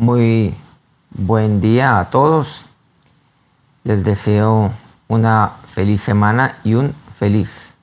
Muy 0.00 0.54
buen 1.10 1.60
día 1.60 1.98
a 1.98 2.08
todos. 2.08 2.64
Les 3.84 4.02
deseo 4.02 4.72
una 5.08 5.52
feliz 5.74 6.00
semana 6.00 6.56
y 6.64 6.72
un 6.72 6.94
feliz 7.18 7.74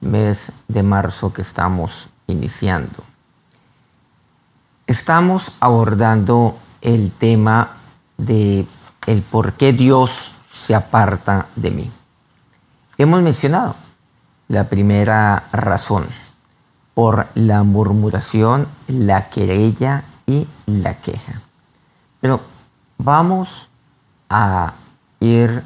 mes 0.00 0.52
de 0.68 0.84
marzo 0.84 1.32
que 1.32 1.42
estamos 1.42 2.10
iniciando. 2.28 3.02
Estamos 4.86 5.50
abordando 5.58 6.56
el 6.80 7.10
tema 7.10 7.70
de 8.18 8.64
el 9.06 9.22
por 9.22 9.54
qué 9.54 9.72
Dios 9.72 10.12
se 10.52 10.76
aparta 10.76 11.46
de 11.56 11.72
mí. 11.72 11.90
Hemos 12.98 13.20
mencionado 13.20 13.74
la 14.46 14.68
primera 14.68 15.48
razón 15.50 16.04
por 16.94 17.26
la 17.34 17.64
murmuración, 17.64 18.68
la 18.86 19.28
querella 19.28 20.04
y 20.24 20.46
la 20.66 20.94
queja. 20.94 21.47
Pero 22.20 22.40
vamos 22.98 23.68
a 24.28 24.74
ir 25.20 25.62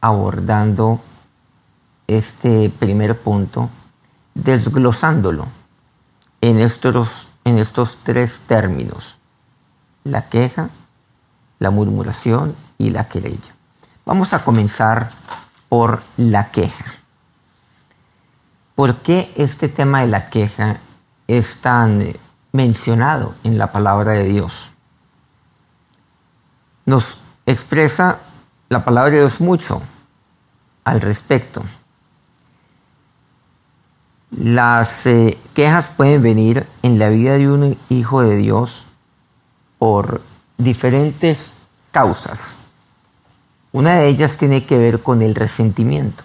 abordando 0.00 1.00
este 2.06 2.70
primer 2.70 3.18
punto, 3.18 3.70
desglosándolo 4.34 5.46
en 6.40 6.58
estos, 6.58 7.28
en 7.44 7.58
estos 7.58 7.98
tres 8.02 8.40
términos, 8.46 9.18
la 10.04 10.28
queja, 10.28 10.70
la 11.58 11.70
murmuración 11.70 12.56
y 12.78 12.90
la 12.90 13.08
querella. 13.08 13.54
Vamos 14.04 14.32
a 14.32 14.42
comenzar 14.42 15.10
por 15.68 16.02
la 16.16 16.50
queja. 16.50 16.94
¿Por 18.74 18.96
qué 18.96 19.32
este 19.36 19.68
tema 19.68 20.00
de 20.00 20.08
la 20.08 20.30
queja 20.30 20.78
es 21.28 21.60
tan 21.60 22.16
mencionado 22.50 23.34
en 23.44 23.58
la 23.58 23.70
palabra 23.70 24.12
de 24.12 24.24
Dios? 24.24 24.70
Nos 26.90 27.04
expresa 27.46 28.18
la 28.68 28.84
palabra 28.84 29.12
de 29.12 29.18
Dios 29.18 29.40
mucho 29.40 29.80
al 30.82 31.00
respecto. 31.00 31.62
Las 34.32 35.06
eh, 35.06 35.38
quejas 35.54 35.86
pueden 35.96 36.20
venir 36.20 36.66
en 36.82 36.98
la 36.98 37.08
vida 37.10 37.38
de 37.38 37.48
un 37.48 37.78
hijo 37.90 38.22
de 38.22 38.34
Dios 38.34 38.86
por 39.78 40.20
diferentes 40.58 41.52
causas. 41.92 42.56
Una 43.70 43.94
de 44.00 44.08
ellas 44.08 44.36
tiene 44.36 44.66
que 44.66 44.76
ver 44.76 45.00
con 45.00 45.22
el 45.22 45.36
resentimiento 45.36 46.24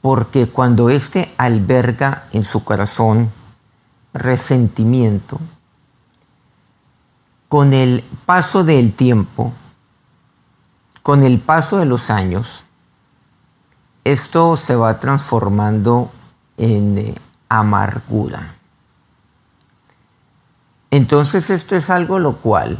porque 0.00 0.48
cuando 0.48 0.90
éste 0.90 1.32
alberga 1.36 2.24
en 2.32 2.42
su 2.42 2.64
corazón 2.64 3.30
resentimiento, 4.12 5.38
con 7.48 7.72
el 7.72 8.04
paso 8.26 8.64
del 8.64 8.92
tiempo, 8.92 9.52
con 11.02 11.22
el 11.22 11.40
paso 11.40 11.78
de 11.78 11.86
los 11.86 12.10
años, 12.10 12.64
esto 14.04 14.56
se 14.56 14.76
va 14.76 15.00
transformando 15.00 16.10
en 16.56 16.98
eh, 16.98 17.14
amargura. 17.48 18.54
Entonces 20.90 21.50
esto 21.50 21.76
es 21.76 21.90
algo 21.90 22.18
lo 22.18 22.36
cual 22.36 22.78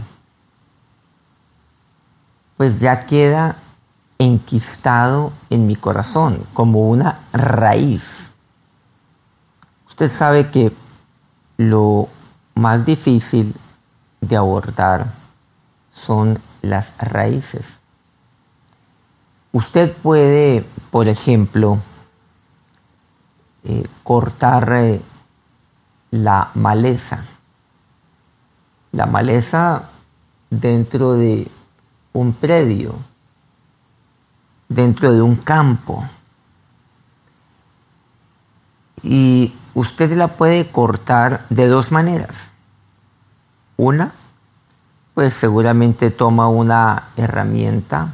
pues 2.56 2.80
ya 2.80 3.06
queda 3.06 3.56
enquistado 4.19 5.33
en 5.48 5.66
mi 5.66 5.77
corazón, 5.77 6.44
como 6.52 6.91
una 6.91 7.20
raíz. 7.33 8.33
Usted 9.86 10.11
sabe 10.11 10.50
que 10.50 10.72
lo 11.56 12.08
más 12.56 12.84
difícil 12.84 13.55
de 14.20 14.36
abordar 14.36 15.12
son 15.92 16.41
las 16.62 16.97
raíces. 16.98 17.78
Usted 19.52 19.92
puede, 19.97 20.64
por 20.91 21.08
ejemplo, 21.08 21.78
eh, 23.64 23.84
cortar 24.02 24.73
eh, 24.73 25.01
la 26.11 26.51
maleza. 26.55 27.24
La 28.92 29.07
maleza 29.07 29.90
dentro 30.51 31.14
de 31.14 31.51
un 32.12 32.33
predio 32.33 32.95
dentro 34.68 35.12
de 35.12 35.23
un 35.23 35.36
campo. 35.36 36.05
Y 39.02 39.55
usted 39.74 40.12
la 40.17 40.28
puede 40.28 40.70
cortar 40.70 41.46
de 41.51 41.68
dos 41.68 41.92
maneras. 41.92 42.51
Una, 43.80 44.12
pues 45.14 45.34
seguramente 45.34 46.11
toma 46.11 46.48
una 46.48 47.11
herramienta, 47.16 48.08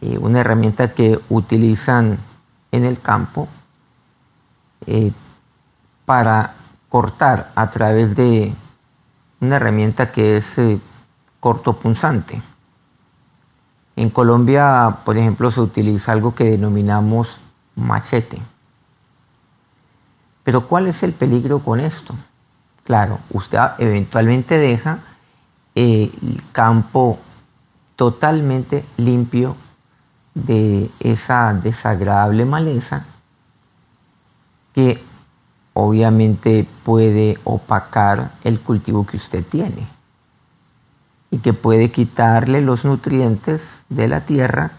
eh, 0.00 0.18
una 0.18 0.40
herramienta 0.40 0.92
que 0.92 1.20
utilizan 1.28 2.18
en 2.72 2.84
el 2.84 3.00
campo 3.00 3.46
eh, 4.86 5.12
para 6.04 6.54
cortar 6.88 7.52
a 7.54 7.70
través 7.70 8.16
de 8.16 8.52
una 9.40 9.54
herramienta 9.54 10.10
que 10.10 10.38
es 10.38 10.58
eh, 10.58 10.80
cortopunzante. 11.38 12.42
En 13.94 14.10
Colombia, 14.10 14.98
por 15.04 15.16
ejemplo, 15.16 15.52
se 15.52 15.60
utiliza 15.60 16.10
algo 16.10 16.34
que 16.34 16.50
denominamos 16.50 17.38
machete. 17.76 18.42
Pero 20.42 20.66
¿cuál 20.66 20.88
es 20.88 21.04
el 21.04 21.12
peligro 21.12 21.60
con 21.60 21.78
esto? 21.78 22.16
Claro, 22.84 23.18
usted 23.30 23.58
eventualmente 23.78 24.58
deja 24.58 24.98
eh, 25.74 26.10
el 26.22 26.42
campo 26.52 27.18
totalmente 27.96 28.84
limpio 28.98 29.56
de 30.34 30.90
esa 31.00 31.54
desagradable 31.54 32.44
maleza 32.44 33.06
que 34.74 35.02
obviamente 35.72 36.66
puede 36.84 37.38
opacar 37.44 38.32
el 38.42 38.60
cultivo 38.60 39.06
que 39.06 39.16
usted 39.16 39.44
tiene 39.44 39.86
y 41.30 41.38
que 41.38 41.52
puede 41.52 41.90
quitarle 41.90 42.60
los 42.60 42.84
nutrientes 42.84 43.84
de 43.88 44.08
la 44.08 44.20
tierra 44.20 44.72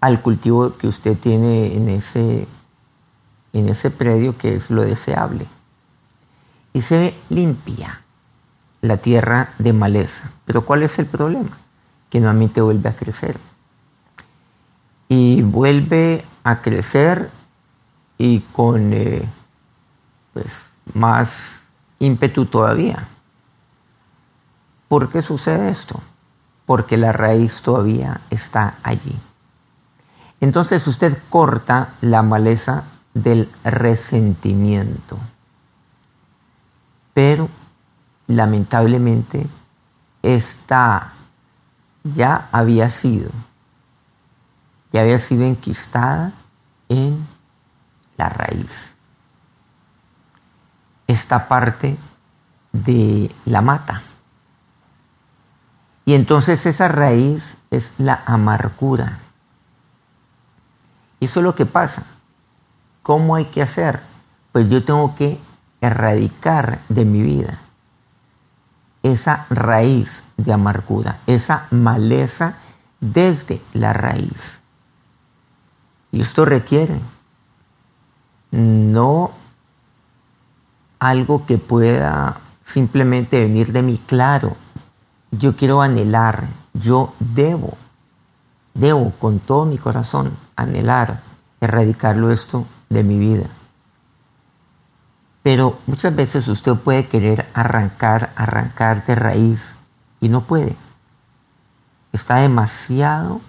al 0.00 0.20
cultivo 0.20 0.76
que 0.76 0.88
usted 0.88 1.16
tiene 1.16 1.76
en 1.76 1.88
ese, 1.88 2.48
en 3.52 3.68
ese 3.68 3.90
predio 3.90 4.36
que 4.36 4.56
es 4.56 4.70
lo 4.70 4.82
deseable. 4.82 5.46
Y 6.72 6.82
se 6.82 7.14
limpia 7.28 8.02
la 8.80 8.96
tierra 8.98 9.50
de 9.58 9.72
maleza. 9.72 10.30
Pero 10.44 10.64
¿cuál 10.64 10.82
es 10.82 10.98
el 10.98 11.06
problema? 11.06 11.58
Que 12.08 12.20
nuevamente 12.20 12.60
vuelve 12.60 12.88
a 12.88 12.96
crecer. 12.96 13.38
Y 15.08 15.42
vuelve 15.42 16.24
a 16.44 16.60
crecer 16.62 17.30
y 18.18 18.40
con 18.52 18.92
eh, 18.92 19.28
pues, 20.32 20.52
más 20.94 21.62
ímpetu 21.98 22.46
todavía. 22.46 23.08
¿Por 24.88 25.10
qué 25.10 25.22
sucede 25.22 25.70
esto? 25.70 26.00
Porque 26.66 26.96
la 26.96 27.12
raíz 27.12 27.62
todavía 27.62 28.20
está 28.30 28.74
allí. 28.82 29.16
Entonces 30.40 30.86
usted 30.86 31.16
corta 31.28 31.94
la 32.00 32.22
maleza 32.22 32.84
del 33.14 33.48
resentimiento. 33.62 35.18
Pero 37.12 37.48
lamentablemente 38.26 39.46
esta 40.22 41.12
ya 42.04 42.48
había 42.52 42.88
sido, 42.90 43.30
ya 44.92 45.02
había 45.02 45.18
sido 45.18 45.44
enquistada 45.44 46.32
en 46.88 47.26
la 48.16 48.28
raíz. 48.28 48.94
Esta 51.06 51.48
parte 51.48 51.96
de 52.72 53.34
la 53.44 53.60
mata. 53.60 54.02
Y 56.04 56.14
entonces 56.14 56.64
esa 56.66 56.88
raíz 56.88 57.56
es 57.70 57.92
la 57.98 58.22
amargura. 58.26 59.18
Eso 61.20 61.40
es 61.40 61.44
lo 61.44 61.54
que 61.54 61.66
pasa. 61.66 62.04
¿Cómo 63.02 63.34
hay 63.34 63.46
que 63.46 63.62
hacer? 63.62 64.00
Pues 64.52 64.68
yo 64.68 64.84
tengo 64.84 65.14
que 65.14 65.38
erradicar 65.80 66.80
de 66.88 67.04
mi 67.04 67.22
vida 67.22 67.58
esa 69.02 69.46
raíz 69.50 70.22
de 70.36 70.52
amargura, 70.52 71.18
esa 71.26 71.66
maleza 71.70 72.54
desde 73.00 73.62
la 73.72 73.92
raíz. 73.92 74.60
Y 76.12 76.20
esto 76.20 76.44
requiere 76.44 77.00
no 78.50 79.30
algo 80.98 81.46
que 81.46 81.56
pueda 81.56 82.38
simplemente 82.64 83.40
venir 83.40 83.72
de 83.72 83.82
mí, 83.82 84.00
claro, 84.06 84.56
yo 85.30 85.56
quiero 85.56 85.80
anhelar, 85.80 86.48
yo 86.74 87.14
debo, 87.20 87.76
debo 88.74 89.12
con 89.12 89.38
todo 89.38 89.64
mi 89.64 89.78
corazón 89.78 90.32
anhelar, 90.56 91.20
erradicarlo 91.60 92.30
esto 92.30 92.66
de 92.88 93.04
mi 93.04 93.18
vida. 93.18 93.46
Pero 95.42 95.78
muchas 95.86 96.14
veces 96.14 96.48
usted 96.48 96.74
puede 96.74 97.08
querer 97.08 97.48
arrancar, 97.54 98.32
arrancar 98.36 99.06
de 99.06 99.14
raíz 99.14 99.74
y 100.20 100.28
no 100.28 100.42
puede. 100.42 100.76
Está 102.12 102.36
demasiado, 102.36 103.40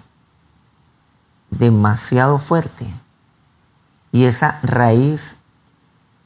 demasiado 1.50 2.38
fuerte. 2.38 2.86
Y 4.10 4.24
esa 4.24 4.58
raíz 4.62 5.36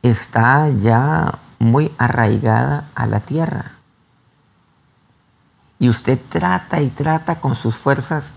está 0.03 0.69
ya 0.69 1.39
muy 1.59 1.93
arraigada 1.99 2.89
a 2.95 3.07
la 3.07 3.21
tierra. 3.21 3.73
Y 5.79 5.89
usted 5.89 6.19
trata 6.29 6.81
y 6.81 6.91
trata 6.91 7.41
con 7.41 7.55
sus 7.55 7.77
fuerzas 7.77 8.33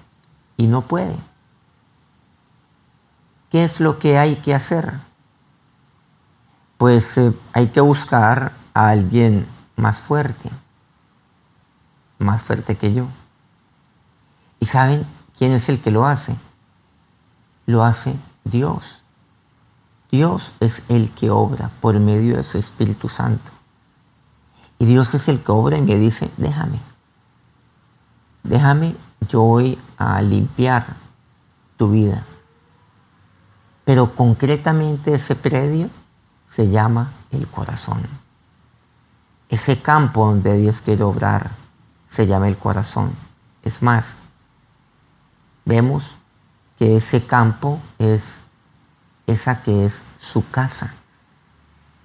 y 0.57 0.67
no 0.67 0.81
puede. 0.81 1.15
¿Qué 3.49 3.63
es 3.63 3.79
lo 3.79 3.97
que 3.97 4.17
hay 4.17 4.37
que 4.37 4.53
hacer? 4.53 4.93
Pues 6.79 7.17
eh, 7.17 7.33
hay 7.51 7.67
que 7.67 7.81
buscar 7.81 8.53
a 8.73 8.87
alguien 8.87 9.45
más 9.75 9.99
fuerte, 9.99 10.49
más 12.19 12.41
fuerte 12.41 12.77
que 12.77 12.93
yo. 12.93 13.05
¿Y 14.61 14.65
saben 14.65 15.05
quién 15.37 15.51
es 15.51 15.67
el 15.67 15.81
que 15.81 15.91
lo 15.91 16.05
hace? 16.05 16.37
Lo 17.65 17.83
hace 17.83 18.15
Dios. 18.45 19.03
Dios 20.09 20.53
es 20.61 20.81
el 20.87 21.11
que 21.11 21.29
obra 21.29 21.69
por 21.81 21.99
medio 21.99 22.37
de 22.37 22.43
su 22.43 22.57
Espíritu 22.57 23.09
Santo. 23.09 23.51
Y 24.79 24.85
Dios 24.85 25.13
es 25.13 25.27
el 25.27 25.41
que 25.41 25.51
obra 25.51 25.77
y 25.77 25.81
me 25.81 25.97
dice, 25.97 26.31
déjame, 26.37 26.79
déjame, 28.41 28.95
yo 29.27 29.41
voy 29.41 29.77
a 29.97 30.21
limpiar 30.21 30.95
tu 31.75 31.91
vida. 31.91 32.23
Pero 33.83 34.15
concretamente 34.15 35.13
ese 35.13 35.35
predio 35.35 35.89
se 36.55 36.69
llama 36.69 37.11
el 37.31 37.47
corazón. 37.47 38.01
Ese 39.49 39.81
campo 39.81 40.27
donde 40.27 40.57
Dios 40.57 40.81
quiere 40.81 41.03
obrar 41.03 41.51
se 42.09 42.27
llama 42.27 42.47
el 42.47 42.57
corazón. 42.57 43.11
Es 43.63 43.81
más, 43.81 44.07
vemos 45.65 46.17
que 46.77 46.97
ese 46.97 47.25
campo 47.25 47.79
es 47.97 48.37
esa 49.27 49.61
que 49.63 49.85
es 49.85 50.01
su 50.19 50.49
casa. 50.49 50.93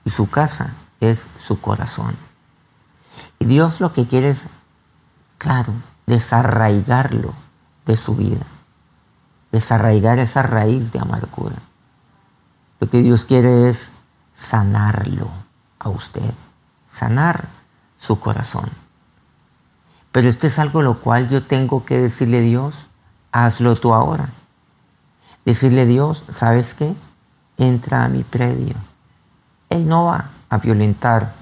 Y 0.04 0.10
su 0.10 0.28
casa 0.28 0.74
es 1.00 1.26
su 1.38 1.60
corazón. 1.60 2.16
Y 3.38 3.46
Dios 3.46 3.80
lo 3.80 3.92
que 3.92 4.06
quiere 4.06 4.30
es, 4.30 4.44
claro, 5.38 5.72
desarraigarlo 6.06 7.32
de 7.86 7.96
su 7.96 8.14
vida, 8.14 8.44
desarraigar 9.52 10.18
esa 10.18 10.42
raíz 10.42 10.92
de 10.92 10.98
amargura. 10.98 11.56
Lo 12.80 12.88
que 12.88 13.02
Dios 13.02 13.24
quiere 13.24 13.68
es 13.68 13.90
sanarlo 14.34 15.28
a 15.78 15.88
usted, 15.88 16.32
sanar 16.90 17.48
su 17.98 18.20
corazón. 18.20 18.70
Pero 20.12 20.28
esto 20.28 20.46
es 20.46 20.58
algo 20.58 20.82
lo 20.82 20.98
cual 21.00 21.28
yo 21.28 21.42
tengo 21.42 21.84
que 21.84 21.98
decirle 21.98 22.38
a 22.38 22.42
Dios, 22.42 22.86
hazlo 23.32 23.76
tú 23.76 23.94
ahora. 23.94 24.28
Decirle 25.44 25.86
Dios, 25.86 26.24
¿sabes 26.28 26.74
qué? 26.74 26.94
Entra 27.58 28.04
a 28.04 28.08
mi 28.08 28.22
predio. 28.22 28.76
Él 29.70 29.88
no 29.88 30.04
va 30.04 30.30
a 30.48 30.58
violentar 30.58 31.32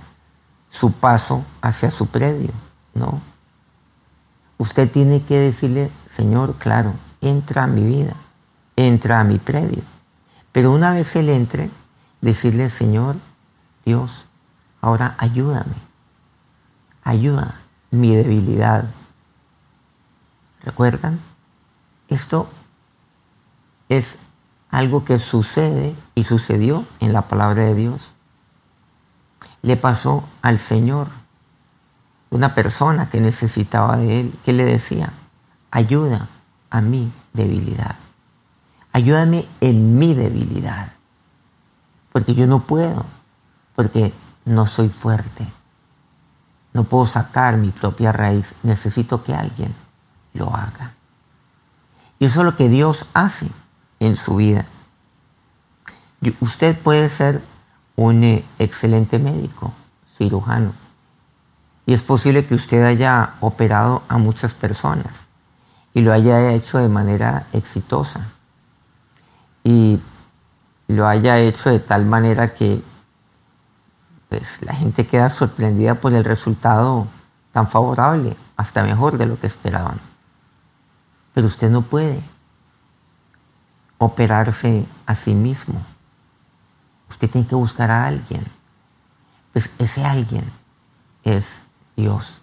su 0.71 0.93
paso 0.93 1.45
hacia 1.61 1.91
su 1.91 2.07
predio, 2.07 2.51
no. 2.95 3.21
Usted 4.57 4.91
tiene 4.91 5.23
que 5.23 5.39
decirle, 5.39 5.91
Señor, 6.09 6.55
claro, 6.55 6.95
entra 7.21 7.65
a 7.65 7.67
mi 7.67 7.85
vida, 7.85 8.15
entra 8.77 9.21
a 9.21 9.25
mi 9.25 9.39
predio. 9.39 9.83
Pero 10.51 10.73
una 10.73 10.93
vez 10.93 11.15
Él 11.17 11.29
entre, 11.29 11.69
decirle, 12.23 12.71
Señor, 12.71 13.17
Dios, 13.85 14.25
ahora 14.81 15.15
ayúdame, 15.19 15.75
ayuda 17.05 17.57
mi 17.91 18.17
debilidad. 18.17 18.87
¿Recuerdan? 20.65 21.21
Esto 22.09 22.49
es 23.89 24.17
algo 24.71 25.05
que 25.05 25.19
sucede 25.19 25.95
y 26.15 26.25
sucedió 26.25 26.87
en 27.01 27.13
la 27.13 27.23
palabra 27.23 27.65
de 27.65 27.75
Dios. 27.75 28.13
Le 29.61 29.77
pasó 29.77 30.25
al 30.41 30.59
Señor 30.59 31.09
una 32.31 32.55
persona 32.55 33.11
que 33.11 33.21
necesitaba 33.21 33.97
de 33.99 34.21
Él, 34.21 34.35
que 34.45 34.53
le 34.53 34.65
decía, 34.65 35.13
ayuda 35.71 36.29
a 36.71 36.81
mi 36.81 37.13
debilidad. 37.35 37.97
Ayúdame 38.93 39.47
en 39.61 39.99
mi 39.99 40.15
debilidad. 40.15 40.93
Porque 42.13 42.35
yo 42.35 42.47
no 42.47 42.61
puedo, 42.61 43.05
porque 43.75 44.13
no 44.45 44.67
soy 44.67 44.89
fuerte. 44.89 45.47
No 46.73 46.85
puedo 46.85 47.07
sacar 47.07 47.57
mi 47.57 47.71
propia 47.71 48.13
raíz. 48.13 48.55
Necesito 48.63 49.25
que 49.25 49.35
alguien 49.35 49.75
lo 50.35 50.55
haga. 50.55 50.93
Y 52.19 52.27
eso 52.27 52.41
es 52.41 52.47
lo 52.47 52.57
que 52.57 52.69
Dios 52.69 53.07
hace 53.15 53.49
en 53.99 54.17
su 54.17 54.37
vida. 54.37 54.67
Usted 56.41 56.79
puede 56.79 57.09
ser 57.09 57.43
un 57.97 58.23
eh, 58.23 58.45
excelente 58.59 59.19
médico, 59.19 59.73
cirujano, 60.17 60.73
y 61.85 61.95
es 61.95 62.03
posible 62.03 62.47
que 62.47 62.55
usted 62.55 62.85
haya 62.85 63.35
operado 63.41 64.03
a 64.09 64.19
muchas 64.19 64.55
personas 64.55 65.13
y 65.95 66.01
lo 66.01 66.13
haya 66.13 66.53
hecho 66.53 66.79
de 66.79 66.89
manera 66.89 67.47
exitosa 67.53 68.29
y 69.65 69.99
lo 70.93 71.07
haya 71.09 71.39
hecho 71.39 71.71
de 71.71 71.81
tal 71.81 72.07
manera 72.07 72.55
que 72.55 72.83
pues, 74.29 74.63
la 74.63 74.75
gente 74.75 75.07
queda 75.07 75.29
sorprendida 75.29 75.95
por 75.97 76.13
el 76.13 76.25
resultado 76.25 77.07
tan 77.53 77.69
favorable, 77.69 78.37
hasta 78.57 78.83
mejor 78.83 79.19
de 79.19 79.27
lo 79.27 79.39
que 79.39 79.47
esperaban. 79.47 80.01
Pero 81.35 81.47
usted 81.47 81.71
no 81.71 81.83
puede 81.83 82.21
operarse 83.99 84.87
a 85.07 85.15
sí 85.15 85.35
mismo. 85.35 85.81
Usted 87.11 87.31
tiene 87.31 87.47
que 87.47 87.55
buscar 87.55 87.91
a 87.91 88.07
alguien. 88.07 88.45
Pues 89.53 89.71
ese 89.79 90.05
alguien 90.05 90.51
es 91.25 91.59
Dios, 91.97 92.41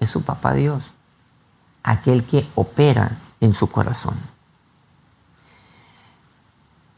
es 0.00 0.10
su 0.10 0.22
papá 0.22 0.54
Dios, 0.54 0.92
aquel 1.82 2.24
que 2.24 2.48
opera 2.56 3.12
en 3.40 3.54
su 3.54 3.70
corazón. 3.70 4.31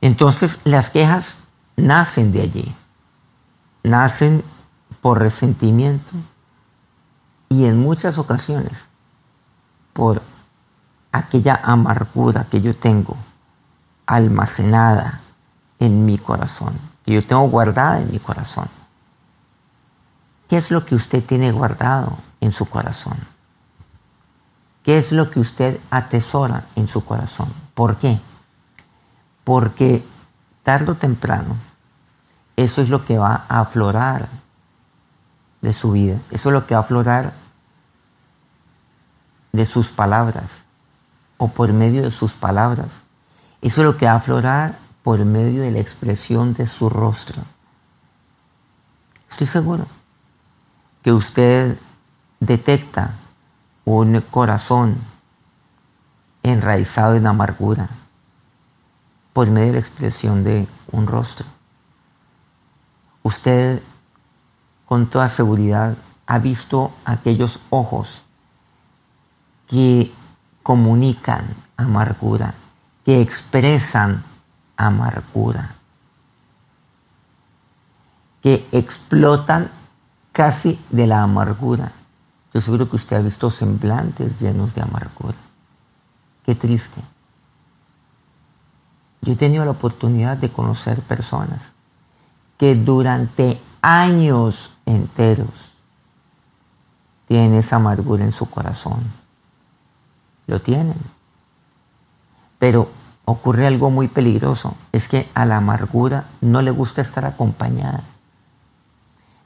Entonces 0.04 0.58
las 0.64 0.90
quejas 0.90 1.38
nacen 1.76 2.30
de 2.30 2.42
allí, 2.42 2.74
nacen 3.84 4.44
por 5.00 5.18
resentimiento 5.18 6.12
y 7.48 7.64
en 7.64 7.80
muchas 7.80 8.18
ocasiones 8.18 8.84
por 9.94 10.20
aquella 11.10 11.58
amargura 11.64 12.44
que 12.50 12.60
yo 12.60 12.76
tengo 12.76 13.16
almacenada 14.04 15.22
en 15.78 16.04
mi 16.04 16.18
corazón, 16.18 16.78
que 17.06 17.14
yo 17.14 17.26
tengo 17.26 17.48
guardada 17.48 18.02
en 18.02 18.12
mi 18.12 18.18
corazón. 18.18 18.68
¿Qué 20.50 20.58
es 20.58 20.70
lo 20.70 20.84
que 20.84 20.96
usted 20.96 21.24
tiene 21.24 21.50
guardado 21.50 22.18
en 22.42 22.52
su 22.52 22.66
corazón? 22.66 23.16
¿Qué 24.82 24.98
es 24.98 25.12
lo 25.12 25.30
que 25.30 25.40
usted 25.40 25.80
atesora 25.90 26.66
en 26.76 26.88
su 26.88 27.02
corazón? 27.06 27.50
¿Por 27.72 27.96
qué? 27.96 28.20
Porque 29.44 30.02
tarde 30.62 30.92
o 30.92 30.94
temprano 30.94 31.56
eso 32.56 32.82
es 32.82 32.88
lo 32.88 33.04
que 33.04 33.18
va 33.18 33.44
a 33.48 33.60
aflorar 33.60 34.28
de 35.60 35.72
su 35.72 35.92
vida. 35.92 36.18
Eso 36.30 36.48
es 36.50 36.52
lo 36.52 36.66
que 36.66 36.74
va 36.74 36.80
a 36.80 36.84
aflorar 36.84 37.32
de 39.52 39.66
sus 39.66 39.88
palabras 39.88 40.64
o 41.36 41.48
por 41.48 41.72
medio 41.72 42.02
de 42.02 42.10
sus 42.10 42.32
palabras. 42.34 42.88
Eso 43.60 43.80
es 43.80 43.86
lo 43.86 43.96
que 43.96 44.06
va 44.06 44.12
a 44.12 44.16
aflorar 44.16 44.78
por 45.02 45.24
medio 45.24 45.62
de 45.62 45.72
la 45.72 45.80
expresión 45.80 46.54
de 46.54 46.66
su 46.66 46.88
rostro. 46.88 47.42
Estoy 49.30 49.46
seguro 49.46 49.86
que 51.02 51.12
usted 51.12 51.76
detecta 52.40 53.12
un 53.84 54.20
corazón 54.30 54.96
enraizado 56.42 57.16
en 57.16 57.26
amargura 57.26 57.88
por 59.34 59.50
medio 59.50 59.66
de 59.66 59.72
la 59.74 59.78
expresión 59.80 60.44
de 60.44 60.66
un 60.92 61.06
rostro. 61.06 61.44
Usted 63.22 63.82
con 64.86 65.06
toda 65.06 65.28
seguridad 65.28 65.96
ha 66.26 66.38
visto 66.38 66.92
aquellos 67.04 67.60
ojos 67.68 68.22
que 69.66 70.12
comunican 70.62 71.44
amargura, 71.76 72.54
que 73.04 73.20
expresan 73.20 74.22
amargura, 74.76 75.74
que 78.40 78.66
explotan 78.72 79.70
casi 80.32 80.78
de 80.90 81.06
la 81.06 81.22
amargura. 81.22 81.92
Yo 82.52 82.60
seguro 82.60 82.88
que 82.88 82.96
usted 82.96 83.16
ha 83.16 83.20
visto 83.20 83.50
semblantes 83.50 84.38
llenos 84.40 84.74
de 84.74 84.82
amargura. 84.82 85.36
Qué 86.46 86.54
triste. 86.54 87.00
Yo 89.24 89.32
he 89.32 89.36
tenido 89.36 89.64
la 89.64 89.70
oportunidad 89.70 90.36
de 90.36 90.50
conocer 90.50 91.00
personas 91.00 91.60
que 92.58 92.74
durante 92.74 93.58
años 93.80 94.74
enteros 94.84 95.48
tienen 97.26 97.54
esa 97.54 97.76
amargura 97.76 98.22
en 98.22 98.32
su 98.32 98.50
corazón. 98.50 99.02
Lo 100.46 100.60
tienen. 100.60 100.98
Pero 102.58 102.90
ocurre 103.24 103.66
algo 103.66 103.88
muy 103.88 104.08
peligroso, 104.08 104.76
es 104.92 105.08
que 105.08 105.30
a 105.32 105.46
la 105.46 105.56
amargura 105.56 106.26
no 106.42 106.60
le 106.60 106.70
gusta 106.70 107.00
estar 107.00 107.24
acompañada. 107.24 108.02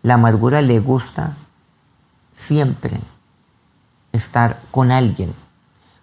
La 0.03 0.15
amargura 0.15 0.61
le 0.61 0.81
gusta 0.81 1.35
siempre 2.35 2.99
estar 4.11 4.61
con 4.73 4.91
alguien. 4.91 5.33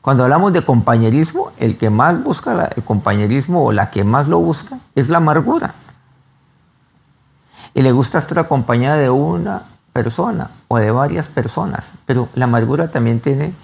Cuando 0.06 0.22
hablamos 0.22 0.54
de 0.54 0.62
compañerismo, 0.62 1.52
el 1.58 1.80
que 1.80 1.90
más 1.90 2.24
busca 2.24 2.70
el 2.76 2.84
compañerismo 2.84 3.66
o 3.66 3.72
la 3.72 3.90
que 3.90 4.04
más 4.04 4.28
lo 4.28 4.38
busca 4.38 4.78
es 4.94 5.10
la 5.10 5.18
amargura. 5.18 5.74
Y 7.74 7.82
le 7.82 7.92
gusta 7.92 8.20
estar 8.20 8.38
acompañada 8.38 8.98
de 8.98 9.10
una 9.10 9.64
persona 9.92 10.52
o 10.68 10.78
de 10.78 10.92
varias 10.92 11.28
personas. 11.28 11.92
Pero 12.06 12.30
la 12.36 12.46
amargura 12.46 12.92
también 12.92 13.20
tiene 13.20 13.56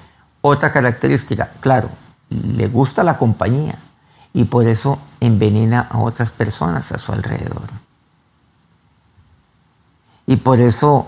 otra 0.42 0.74
característica. 0.74 1.52
Claro, 1.60 1.90
le 2.32 2.68
gusta 2.68 3.04
la 3.04 3.20
compañía 3.20 3.76
y 4.34 4.46
por 4.46 4.66
eso 4.66 4.98
envenena 5.20 5.90
a 5.92 6.00
otras 6.00 6.32
personas 6.32 6.92
a 6.92 6.98
su 6.98 7.12
alrededor. 7.12 7.70
Y 10.26 10.38
por 10.38 10.60
eso 10.60 11.06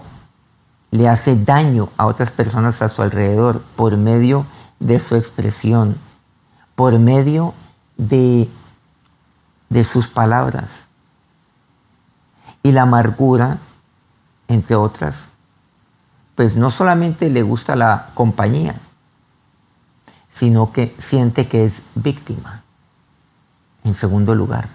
le 0.91 1.09
hace 1.09 1.35
daño 1.43 1.89
a 1.97 2.05
otras 2.05 2.31
personas 2.31 2.83
a 2.83 2.89
su 2.89 3.01
alrededor 3.01 3.63
por 3.75 3.97
medio 3.97 4.41
de 4.41 4.53
su 4.99 5.15
expresión, 5.15 5.97
por 6.75 6.97
medio 6.99 7.53
de, 7.97 8.49
de 9.69 9.83
sus 9.83 10.07
palabras. 10.07 10.87
Y 12.63 12.71
la 12.71 12.83
amargura, 12.83 13.59
entre 14.47 14.75
otras, 14.75 15.15
pues 16.35 16.55
no 16.55 16.71
solamente 16.71 17.29
le 17.29 17.43
gusta 17.43 17.75
la 17.75 18.09
compañía, 18.13 18.75
sino 20.33 20.71
que 20.71 20.95
siente 20.99 21.47
que 21.47 21.65
es 21.65 21.73
víctima. 21.95 22.63
En 23.83 23.93
segundo 23.93 24.33
lugar, 24.33 24.69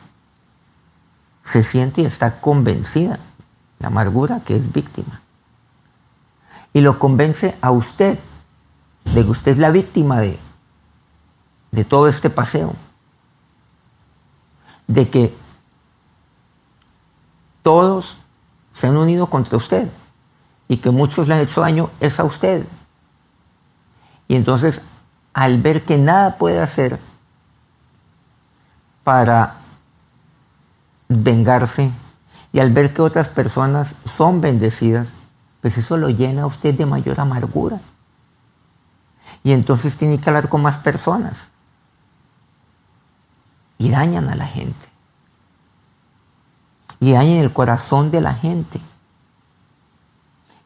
se 1.43 1.62
siente 1.62 2.03
y 2.03 2.05
está 2.05 2.41
convencida, 2.41 3.19
la 3.79 3.88
amargura, 3.88 4.41
que 4.41 4.55
es 4.55 4.73
víctima. 4.73 5.21
Y 6.73 6.81
lo 6.81 6.99
convence 6.99 7.57
a 7.62 7.71
usted 7.71 8.19
de 9.15 9.25
que 9.25 9.31
usted 9.31 9.53
es 9.53 9.59
la 9.59 9.71
víctima 9.71 10.21
de, 10.21 10.38
de 11.71 11.85
todo 11.85 12.09
este 12.09 12.31
paseo. 12.31 12.75
De 14.87 15.09
que 15.09 15.35
todos 17.62 18.17
se 18.73 18.87
han 18.87 18.97
unido 18.97 19.27
contra 19.27 19.57
usted 19.57 19.88
y 20.69 20.79
que 20.79 20.91
muchos 20.91 21.29
le 21.29 21.35
han 21.35 21.41
hecho 21.41 21.61
daño 21.61 21.91
es 22.00 22.21
a 22.21 22.25
usted. 22.25 22.65
Y 24.29 24.37
entonces, 24.37 24.81
al 25.33 25.61
ver 25.61 25.85
que 25.85 25.99
nada 25.99 26.37
puede 26.37 26.61
hacer 26.61 26.99
para 29.05 29.55
vengarse 31.09 31.91
y 32.53 32.61
al 32.61 32.73
ver 32.73 32.93
que 32.93 33.03
otras 33.03 33.29
personas 33.29 33.95
son 34.05 34.41
bendecidas, 34.41 35.09
pues 35.61 35.79
eso 35.79 35.97
lo 35.97 36.11
llena 36.11 36.43
a 36.43 36.47
usted 36.47 36.75
de 36.75 36.87
mayor 36.87 37.21
amargura. 37.21 37.81
Y 39.45 39.52
entonces 39.52 39.97
tiene 39.97 40.21
que 40.21 40.28
hablar 40.28 40.49
con 40.49 40.62
más 40.62 40.78
personas. 40.78 41.37
Y 43.78 43.90
dañan 43.90 44.28
a 44.28 44.35
la 44.35 44.47
gente. 44.47 44.88
Y 47.00 47.12
dañan 47.12 47.38
el 47.38 47.52
corazón 47.52 48.11
de 48.11 48.21
la 48.21 48.35
gente. 48.35 48.80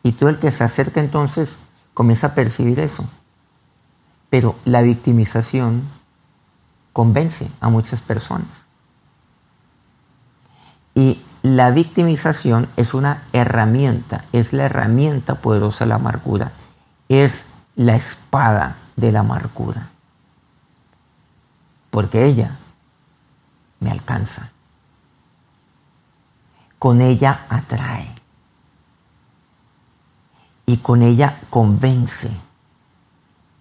Y 0.03 0.13
todo 0.13 0.31
el 0.31 0.39
que 0.39 0.51
se 0.51 0.65
acerca 0.65 1.01
entonces 1.01 1.59
comienza 1.95 2.29
a 2.29 2.35
percibir 2.35 2.81
eso. 2.81 3.05
Pero 4.31 4.57
la 4.65 4.83
victimización 4.83 5.83
convence 6.93 7.51
a 7.61 7.69
muchas 7.69 8.01
personas. 8.01 8.49
Y 10.95 11.21
la 11.43 11.71
victimización 11.71 12.69
es 12.77 12.95
una 12.95 13.25
herramienta, 13.33 14.25
es 14.33 14.53
la 14.53 14.65
herramienta 14.65 15.37
poderosa 15.37 15.85
de 15.85 15.89
la 15.89 15.95
amargura, 15.97 16.53
es 17.09 17.47
la 17.77 17.97
espada 17.97 18.77
de 18.97 19.13
la 19.13 19.21
amargura. 19.21 19.89
Porque 21.91 22.25
ella 22.25 22.57
me 23.81 23.91
alcanza. 23.91 24.51
Con 26.79 27.01
ella 27.01 27.47
atrae. 27.49 28.15
Y 30.67 30.79
con 30.79 31.03
ella 31.03 31.41
convence. 31.51 32.31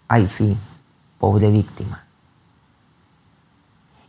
Ay 0.08 0.28
sí, 0.28 0.58
pobre 1.20 1.50
víctima. 1.50 2.04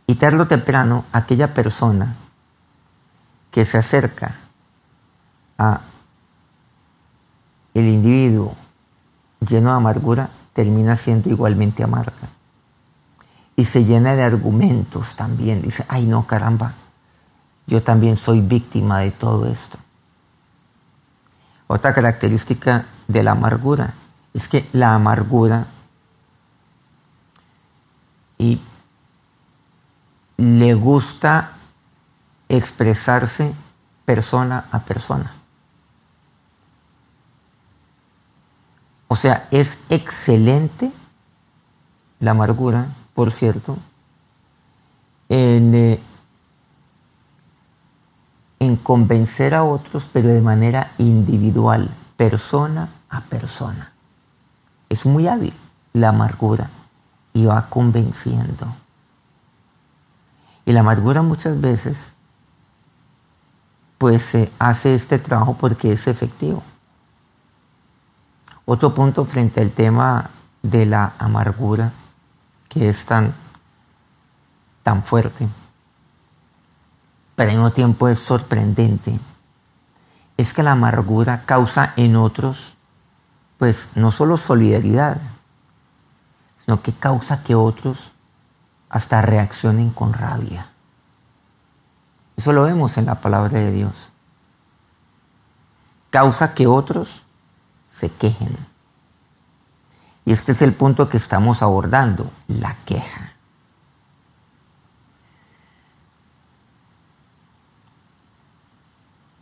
Y 0.05 0.15
tarde 0.15 0.41
o 0.41 0.47
temprano, 0.47 1.05
aquella 1.11 1.53
persona 1.53 2.15
que 3.51 3.65
se 3.65 3.77
acerca 3.77 4.35
a 5.57 5.81
el 7.73 7.87
individuo 7.87 8.55
lleno 9.45 9.69
de 9.69 9.77
amargura 9.77 10.29
termina 10.53 10.95
siendo 10.95 11.29
igualmente 11.29 11.83
amarga. 11.83 12.29
Y 13.55 13.65
se 13.65 13.85
llena 13.85 14.15
de 14.15 14.23
argumentos 14.23 15.15
también. 15.15 15.61
Dice, 15.61 15.85
ay 15.87 16.05
no, 16.05 16.25
caramba, 16.25 16.73
yo 17.67 17.81
también 17.83 18.17
soy 18.17 18.41
víctima 18.41 18.99
de 18.99 19.11
todo 19.11 19.47
esto. 19.47 19.77
Otra 21.67 21.93
característica 21.93 22.85
de 23.07 23.23
la 23.23 23.31
amargura 23.31 23.93
es 24.33 24.47
que 24.47 24.67
la 24.73 24.95
amargura 24.95 25.67
y 28.37 28.59
le 30.37 30.73
gusta 30.73 31.51
expresarse 32.49 33.53
persona 34.05 34.65
a 34.71 34.79
persona. 34.79 35.31
O 39.13 39.15
sea, 39.15 39.47
es 39.51 39.77
excelente 39.89 40.91
la 42.19 42.31
amargura, 42.31 42.87
por 43.13 43.29
cierto, 43.29 43.77
en, 45.29 45.75
eh, 45.75 45.99
en 48.57 48.75
convencer 48.75 49.53
a 49.53 49.65
otros, 49.65 50.09
pero 50.11 50.29
de 50.29 50.41
manera 50.41 50.93
individual, 50.97 51.91
persona 52.17 52.89
a 53.07 53.21
persona. 53.21 53.91
Es 54.89 55.05
muy 55.05 55.27
hábil 55.27 55.53
la 55.93 56.09
amargura 56.09 56.71
y 57.33 57.45
va 57.45 57.69
convenciendo. 57.69 58.65
Y 60.65 60.71
la 60.71 60.79
amargura 60.79 61.21
muchas 61.21 61.61
veces 61.61 61.97
pues 63.99 64.35
hace 64.57 64.95
este 64.95 65.19
trabajo 65.19 65.55
porque 65.55 65.91
es 65.91 66.07
efectivo. 66.07 66.63
Otro 68.65 68.93
punto 68.93 69.25
frente 69.25 69.61
al 69.61 69.71
tema 69.71 70.29
de 70.61 70.85
la 70.85 71.13
amargura 71.19 71.91
que 72.69 72.89
es 72.89 73.05
tan, 73.05 73.33
tan 74.83 75.03
fuerte, 75.03 75.47
pero 77.35 77.49
al 77.49 77.57
mismo 77.57 77.71
tiempo 77.71 78.07
es 78.07 78.19
sorprendente, 78.19 79.19
es 80.37 80.53
que 80.53 80.63
la 80.63 80.71
amargura 80.71 81.43
causa 81.45 81.93
en 81.97 82.15
otros, 82.15 82.75
pues 83.57 83.87
no 83.95 84.11
solo 84.11 84.37
solidaridad, 84.37 85.17
sino 86.63 86.81
que 86.81 86.93
causa 86.93 87.43
que 87.43 87.55
otros 87.55 88.13
hasta 88.89 89.21
reaccionen 89.21 89.89
con 89.89 90.13
rabia. 90.13 90.69
Eso 92.37 92.53
lo 92.53 92.63
vemos 92.63 92.97
en 92.97 93.05
la 93.05 93.15
palabra 93.15 93.59
de 93.59 93.71
Dios. 93.71 94.09
Causa 96.09 96.53
que 96.53 96.65
otros 96.65 97.22
se 97.99 98.09
quejen. 98.09 98.55
Y 100.25 100.33
este 100.33 100.53
es 100.53 100.61
el 100.61 100.73
punto 100.73 101.09
que 101.09 101.17
estamos 101.17 101.61
abordando, 101.61 102.29
la 102.47 102.75
queja. 102.85 103.33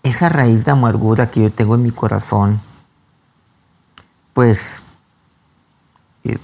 Esa 0.04 0.30
raíz 0.30 0.66
de 0.66 0.72
amargura 0.72 1.30
que 1.30 1.44
yo 1.44 1.52
tengo 1.52 1.76
en 1.76 1.84
mi 1.84 1.92
corazón, 1.92 2.60
pues 4.34 4.84
eh, 6.24 6.40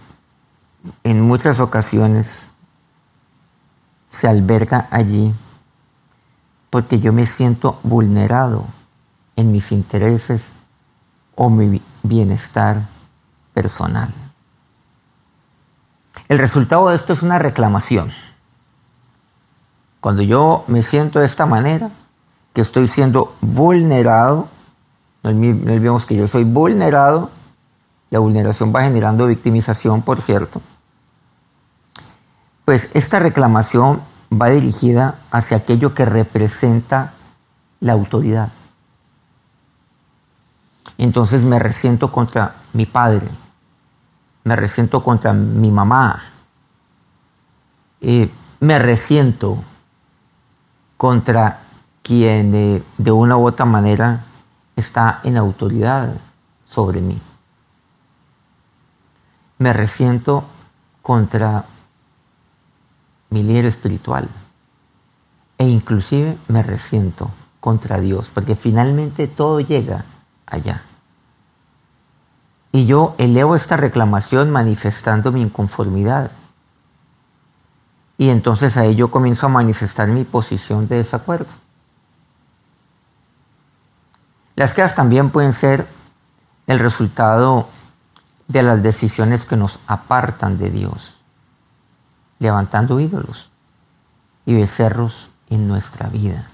en 1.03 1.21
muchas 1.21 1.59
ocasiones 1.59 2.49
se 4.09 4.27
alberga 4.27 4.87
allí 4.91 5.33
porque 6.69 6.99
yo 6.99 7.13
me 7.13 7.25
siento 7.25 7.79
vulnerado 7.83 8.65
en 9.35 9.51
mis 9.51 9.71
intereses 9.71 10.51
o 11.37 11.49
mi 11.49 11.81
bienestar 12.03 12.81
personal. 13.53 14.09
El 16.27 16.39
resultado 16.39 16.89
de 16.89 16.95
esto 16.95 17.13
es 17.13 17.23
una 17.23 17.39
reclamación. 17.39 18.11
Cuando 20.01 20.23
yo 20.23 20.65
me 20.67 20.83
siento 20.83 21.19
de 21.19 21.25
esta 21.25 21.45
manera, 21.45 21.89
que 22.53 22.61
estoy 22.61 22.87
siendo 22.87 23.35
vulnerado 23.39 24.49
No 25.21 25.29
olvidemos 25.29 26.05
que 26.05 26.15
yo 26.15 26.27
soy 26.27 26.43
vulnerado, 26.43 27.29
la 28.09 28.19
vulneración 28.19 28.73
va 28.73 28.83
generando 28.83 29.27
victimización, 29.27 30.01
por 30.01 30.21
cierto. 30.21 30.61
Pues 32.65 32.89
esta 32.93 33.19
reclamación 33.19 34.01
va 34.31 34.49
dirigida 34.49 35.19
hacia 35.31 35.57
aquello 35.57 35.93
que 35.93 36.05
representa 36.05 37.13
la 37.79 37.93
autoridad. 37.93 38.49
Entonces 40.97 41.43
me 41.43 41.59
resiento 41.59 42.11
contra 42.11 42.55
mi 42.73 42.85
padre, 42.85 43.27
me 44.43 44.55
resiento 44.55 45.03
contra 45.03 45.33
mi 45.33 45.71
mamá, 45.71 46.23
eh, 48.01 48.31
me 48.59 48.79
resiento 48.79 49.63
contra 50.95 51.59
quien 52.01 52.55
eh, 52.55 52.83
de 52.97 53.11
una 53.11 53.37
u 53.37 53.45
otra 53.47 53.65
manera 53.65 54.23
está 54.75 55.19
en 55.23 55.37
autoridad 55.37 56.13
sobre 56.65 57.01
mí. 57.01 57.19
Me 59.59 59.73
resiento 59.73 60.45
contra 61.01 61.65
mi 63.29 63.43
líder 63.43 63.65
espiritual 63.65 64.29
e 65.57 65.67
inclusive 65.67 66.37
me 66.47 66.63
resiento 66.63 67.29
contra 67.59 67.99
Dios, 67.99 68.29
porque 68.33 68.55
finalmente 68.55 69.27
todo 69.27 69.59
llega 69.59 70.05
allá. 70.47 70.81
Y 72.71 72.85
yo 72.85 73.15
elevo 73.17 73.55
esta 73.55 73.77
reclamación 73.77 74.49
manifestando 74.49 75.31
mi 75.31 75.41
inconformidad. 75.41 76.31
Y 78.17 78.29
entonces 78.29 78.77
ahí 78.77 78.95
yo 78.95 79.11
comienzo 79.11 79.45
a 79.45 79.49
manifestar 79.49 80.07
mi 80.07 80.23
posición 80.23 80.87
de 80.87 80.97
desacuerdo. 80.97 81.53
Las 84.55 84.73
quejas 84.73 84.95
también 84.95 85.29
pueden 85.29 85.53
ser 85.53 85.87
el 86.65 86.79
resultado 86.79 87.69
de 88.47 88.63
las 88.63 88.81
decisiones 88.81 89.45
que 89.45 89.55
nos 89.55 89.79
apartan 89.87 90.57
de 90.57 90.69
Dios, 90.69 91.19
levantando 92.39 92.99
ídolos 92.99 93.51
y 94.45 94.55
becerros 94.55 95.29
en 95.49 95.67
nuestra 95.67 96.09
vida 96.09 96.47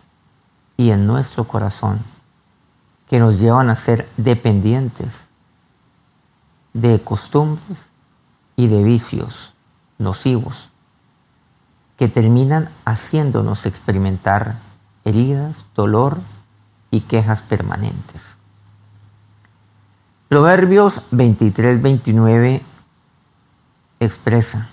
y 0.75 0.91
en 0.91 1.07
nuestro 1.07 1.45
corazón, 1.45 1.99
que 3.13 3.19
nos 3.19 3.39
llevan 3.39 3.69
a 3.69 3.75
ser 3.75 4.09
dependientes 4.17 5.27
de 6.73 6.99
costumbres 6.99 7.89
y 8.55 8.65
de 8.65 8.83
vicios 8.83 9.53
nocivos 9.99 10.71
que 11.95 12.07
terminan 12.07 12.69
haciéndonos 12.85 13.67
experimentar 13.67 14.55
heridas, 15.05 15.67
dolor 15.75 16.21
y 16.89 17.01
quejas 17.01 17.43
permanentes. 17.43 18.35
Proverbios 20.27 21.03
23-29 21.11 22.63
expresa, 23.99 24.69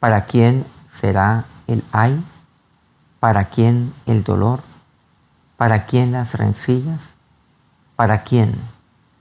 ¿para 0.00 0.24
quién 0.24 0.66
será 0.92 1.44
el 1.68 1.84
ay? 1.92 2.20
¿Para 3.20 3.44
quién 3.50 3.94
el 4.06 4.24
dolor? 4.24 4.62
¿Para 5.56 5.86
quién 5.86 6.10
las 6.10 6.34
rencillas? 6.34 7.19
¿Para 8.00 8.22
quién 8.22 8.58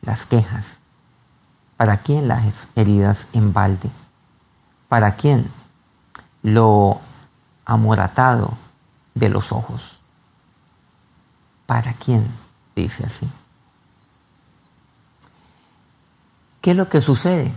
las 0.04 0.26
quejas? 0.26 0.80
¿Para 1.76 1.98
quién 1.98 2.30
las 2.30 2.70
heridas 2.78 3.28
en 3.34 3.52
balde? 3.52 3.90
¿Para 4.88 5.18
quién 5.18 5.52
lo 6.44 7.02
amoratado 7.66 8.58
de 9.16 9.28
los 9.28 9.52
ojos? 9.52 10.00
¿Para 11.66 11.92
quién? 11.92 12.26
Dice 12.74 13.06
así. 13.06 13.30
¿Qué 16.62 16.72
es 16.72 16.78
lo 16.78 16.88
que 16.88 17.02
sucede? 17.02 17.52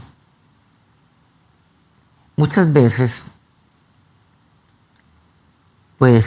Muchas 2.34 2.72
veces, 2.72 3.22
pues 5.98 6.26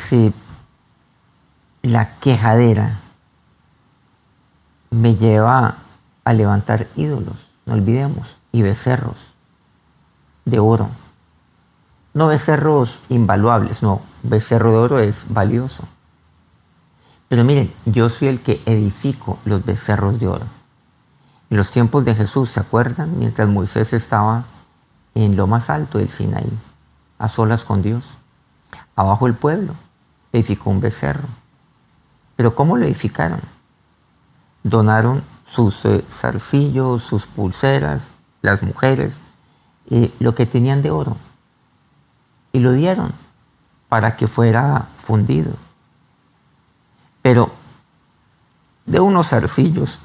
la 1.82 2.16
quejadera 2.20 3.02
me 4.96 5.16
lleva 5.16 5.76
a 6.24 6.34
levantar 6.34 6.88
ídolos, 6.96 7.52
no 7.66 7.74
olvidemos, 7.74 8.40
y 8.52 8.62
becerros 8.62 9.34
de 10.46 10.60
oro. 10.60 10.90
No 12.14 12.28
becerros 12.28 13.00
invaluables, 13.10 13.84
no, 13.84 14.02
becerro 14.24 14.72
de 14.72 14.78
oro 14.78 15.00
es 15.00 15.26
valioso. 15.28 15.84
Pero 17.28 17.44
miren, 17.44 17.74
yo 17.86 18.10
soy 18.10 18.30
el 18.30 18.42
que 18.42 18.62
edifico 18.66 19.38
los 19.44 19.66
becerros 19.66 20.20
de 20.20 20.28
oro. 20.28 20.46
En 21.50 21.58
los 21.58 21.72
tiempos 21.72 22.06
de 22.06 22.16
Jesús, 22.16 22.50
¿se 22.50 22.62
acuerdan? 22.62 23.20
Mientras 23.20 23.50
Moisés 23.50 23.92
estaba 23.92 24.46
en 25.14 25.36
lo 25.36 25.46
más 25.46 25.70
alto 25.70 25.98
del 25.98 26.10
Sinaí, 26.10 26.52
a 27.20 27.28
solas 27.28 27.66
con 27.66 27.82
Dios. 27.82 28.18
Abajo 28.96 29.28
el 29.28 29.34
pueblo 29.34 29.74
edificó 30.32 30.70
un 30.70 30.80
becerro. 30.80 31.28
Pero 32.38 32.56
¿cómo 32.56 32.78
lo 32.78 32.86
edificaron? 32.86 33.55
Donaron 34.66 35.24
sus 35.50 35.86
eh, 35.86 36.04
zarcillos, 36.12 37.04
sus 37.04 37.26
pulseras, 37.26 38.10
las 38.42 38.62
mujeres, 38.64 39.16
eh, 39.90 40.12
lo 40.20 40.36
que 40.36 40.46
tenían 40.46 40.82
de 40.82 40.92
oro. 40.92 41.16
Y 42.52 42.60
lo 42.60 42.74
dieron 42.74 43.14
para 43.88 44.18
que 44.18 44.28
fuera 44.28 44.88
fundido 45.08 45.54
pero 47.26 47.50
de 48.86 49.00
unos 49.00 49.34
arcillos, 49.34 49.98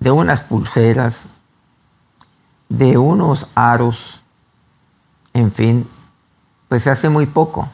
de 0.00 0.10
unas 0.10 0.42
pulseras, 0.42 1.26
de 2.68 2.98
unos 2.98 3.46
aros, 3.54 4.20
en 5.32 5.52
fin, 5.52 5.88
pues 6.68 6.82
se 6.82 6.90
hace 6.90 7.08
muy 7.08 7.26
poco. 7.26 7.68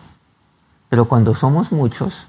Pero 0.90 1.06
cuando 1.06 1.34
somos 1.34 1.72
muchos, 1.72 2.28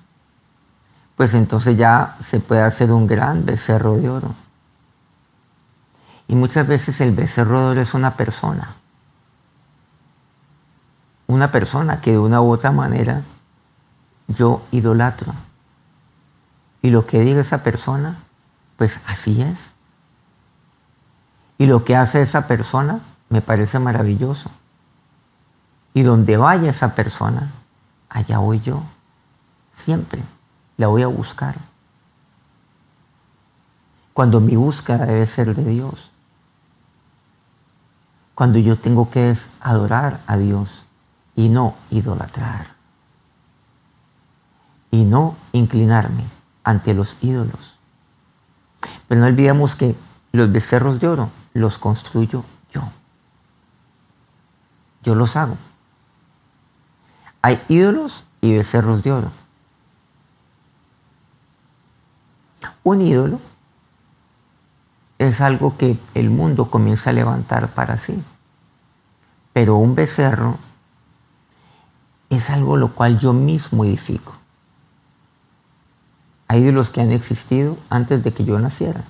pues 1.24 1.36
entonces 1.36 1.78
ya 1.78 2.18
se 2.20 2.42
puede 2.42 2.64
hacer 2.64 2.92
un 2.92 3.08
gran 3.08 3.46
becerro 3.46 3.96
de 3.96 4.10
oro. 4.10 4.36
Y 6.28 6.36
muchas 6.36 6.68
veces 6.68 7.00
el 7.00 7.16
becerro 7.16 7.62
de 7.62 7.66
oro 7.68 7.82
es 7.82 7.94
una 7.94 8.18
persona. 8.18 8.76
Una 11.28 11.50
persona 11.50 12.02
que 12.02 12.12
de 12.12 12.20
una 12.20 12.42
u 12.42 12.52
otra 12.52 12.74
manera 12.74 13.22
yo 14.28 14.64
idolatro. 14.72 15.34
Y 16.82 16.90
lo 16.90 17.08
que 17.08 17.22
diga 17.22 17.40
esa 17.40 17.64
persona, 17.64 18.18
pues 18.76 19.00
así 19.08 19.42
es. 19.42 19.72
Y 21.58 21.68
lo 21.68 21.86
que 21.86 21.96
hace 21.96 22.22
esa 22.22 22.48
persona 22.48 23.00
me 23.30 23.40
parece 23.40 23.80
maravilloso. 23.80 24.52
Y 25.94 26.04
donde 26.04 26.36
vaya 26.36 26.70
esa 26.70 26.96
persona, 26.96 27.50
allá 28.10 28.40
voy 28.40 28.60
yo. 28.60 28.84
Siempre 29.74 30.22
la 30.78 30.88
voy 30.88 31.04
a 31.04 31.08
buscar. 31.08 31.56
Cuando 34.14 34.40
mi 34.40 34.56
búsqueda 34.56 35.06
debe 35.06 35.26
ser 35.26 35.56
de 35.56 35.66
Dios. 35.66 36.12
Cuando 38.36 38.60
yo 38.60 38.78
tengo 38.78 39.10
que 39.10 39.36
adorar 39.60 40.22
a 40.28 40.38
Dios 40.38 40.86
y 41.36 41.50
no 41.50 41.76
idolatrar. 41.90 42.68
Y 44.92 45.06
no 45.06 45.36
inclinarme 45.52 46.26
ante 46.64 46.94
los 46.94 47.18
ídolos. 47.22 47.78
Pero 49.08 49.22
no 49.22 49.28
olvidemos 49.28 49.76
que 49.76 49.96
los 50.32 50.52
becerros 50.52 51.00
de 51.00 51.08
oro 51.08 51.30
los 51.54 51.78
construyo 51.78 52.44
yo. 52.72 52.84
Yo 55.04 55.16
los 55.16 55.36
hago. 55.36 55.58
Hay 57.42 57.62
ídolos 57.68 58.24
y 58.42 58.56
becerros 58.56 59.04
de 59.04 59.12
oro. 59.12 59.43
Un 62.84 63.02
ídolo 63.02 63.40
es 65.18 65.42
algo 65.42 65.78
que 65.78 65.98
el 66.14 66.30
mundo 66.30 66.70
comienza 66.70 67.12
a 67.12 67.14
levantar 67.14 67.70
para 67.70 67.98
sí. 67.98 68.22
Pero 69.54 69.78
un 69.78 69.96
becerro 69.96 70.58
es 72.30 72.50
algo 72.50 72.78
lo 72.78 72.90
cual 72.90 73.20
yo 73.20 73.32
mismo 73.34 73.86
edifico. 73.86 74.34
Hay 76.48 76.72
los 76.72 76.90
que 76.90 77.02
han 77.02 77.12
existido 77.12 77.78
antes 77.90 78.24
de 78.24 78.34
que 78.34 78.44
yo 78.44 78.60
naciera. 78.60 79.04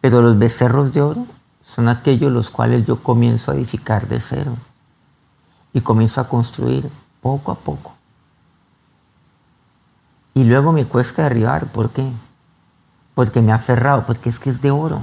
Pero 0.00 0.22
los 0.22 0.38
becerros 0.38 0.92
de 0.92 1.02
oro 1.02 1.26
son 1.64 1.88
aquellos 1.88 2.30
los 2.30 2.50
cuales 2.50 2.86
yo 2.86 3.02
comienzo 3.02 3.50
a 3.50 3.56
edificar 3.56 4.06
de 4.06 4.20
cero 4.20 4.56
y 5.72 5.80
comienzo 5.80 6.20
a 6.20 6.28
construir 6.28 6.88
poco 7.20 7.50
a 7.50 7.56
poco. 7.56 7.95
Y 10.36 10.44
luego 10.44 10.70
me 10.70 10.84
cuesta 10.84 11.22
derribar. 11.22 11.64
¿Por 11.68 11.88
qué? 11.88 12.06
Porque 13.14 13.40
me 13.40 13.52
ha 13.52 13.54
aferrado, 13.54 14.04
porque 14.04 14.28
es 14.28 14.38
que 14.38 14.50
es 14.50 14.60
de 14.60 14.70
oro. 14.70 15.00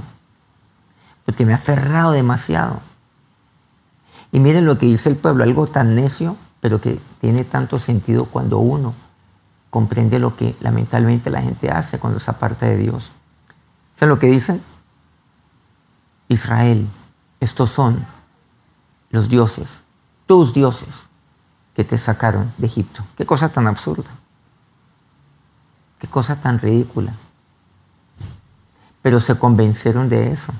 Porque 1.26 1.44
me 1.44 1.52
ha 1.52 1.56
aferrado 1.56 2.12
demasiado. 2.12 2.78
Y 4.30 4.38
miren 4.38 4.64
lo 4.64 4.78
que 4.78 4.86
dice 4.86 5.08
el 5.08 5.16
pueblo, 5.16 5.42
algo 5.42 5.66
tan 5.66 5.96
necio, 5.96 6.36
pero 6.60 6.80
que 6.80 7.00
tiene 7.20 7.42
tanto 7.42 7.80
sentido 7.80 8.26
cuando 8.26 8.58
uno 8.58 8.94
comprende 9.70 10.20
lo 10.20 10.36
que 10.36 10.54
lamentablemente 10.60 11.30
la 11.30 11.42
gente 11.42 11.68
hace 11.68 11.98
cuando 11.98 12.20
se 12.20 12.30
aparta 12.30 12.66
de 12.66 12.76
Dios. 12.76 13.10
¿Saben 13.98 14.10
lo 14.10 14.20
que 14.20 14.28
dicen? 14.28 14.62
Israel, 16.28 16.86
estos 17.40 17.70
son 17.70 18.06
los 19.10 19.28
dioses, 19.28 19.82
tus 20.28 20.54
dioses 20.54 21.08
que 21.74 21.82
te 21.82 21.98
sacaron 21.98 22.52
de 22.56 22.68
Egipto. 22.68 23.02
Qué 23.16 23.26
cosa 23.26 23.48
tan 23.48 23.66
absurda. 23.66 24.10
Cosa 26.10 26.36
tan 26.36 26.58
ridícula. 26.58 27.12
Pero 29.02 29.20
se 29.20 29.38
convencieron 29.38 30.08
de 30.08 30.32
eso. 30.32 30.52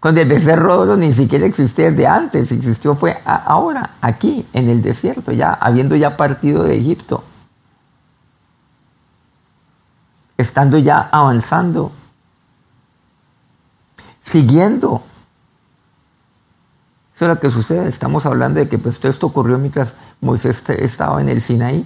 Cuando 0.00 0.20
el 0.20 0.28
becerro 0.28 0.96
ni 0.96 1.12
siquiera 1.12 1.46
existía 1.46 1.90
desde 1.90 2.06
antes, 2.06 2.52
existió 2.52 2.94
fue 2.94 3.20
ahora, 3.24 3.96
aquí, 4.00 4.46
en 4.52 4.68
el 4.68 4.80
desierto, 4.80 5.32
ya 5.32 5.52
habiendo 5.54 5.96
ya 5.96 6.16
partido 6.16 6.62
de 6.62 6.76
Egipto. 6.76 7.24
Estando 10.36 10.78
ya 10.78 11.08
avanzando, 11.10 11.90
siguiendo. 14.22 15.02
Eso 17.16 17.24
es 17.24 17.28
lo 17.30 17.40
que 17.40 17.50
sucede. 17.50 17.88
Estamos 17.88 18.24
hablando 18.24 18.60
de 18.60 18.68
que 18.68 18.78
pues, 18.78 19.00
todo 19.00 19.10
esto 19.10 19.26
ocurrió 19.26 19.58
mientras 19.58 19.94
Moisés 20.20 20.62
estaba 20.68 21.20
en 21.20 21.28
el 21.28 21.40
Sinaí, 21.42 21.84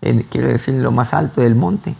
en, 0.00 0.22
quiero 0.22 0.48
decir, 0.48 0.74
en 0.74 0.82
lo 0.82 0.92
más 0.92 1.14
alto 1.14 1.40
del 1.40 1.54
monte. 1.54 1.94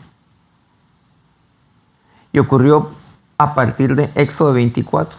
Y 2.33 2.39
ocurrió 2.39 2.91
a 3.39 3.55
partir 3.55 3.95
de 3.97 4.11
Éxodo 4.15 4.53
24 4.53 5.19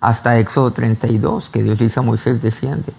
hasta 0.00 0.38
Éxodo 0.38 0.72
32, 0.72 1.50
que 1.50 1.62
Dios 1.62 1.78
dice 1.78 2.00
a 2.00 2.02
Moisés, 2.02 2.40
desciende, 2.40 2.92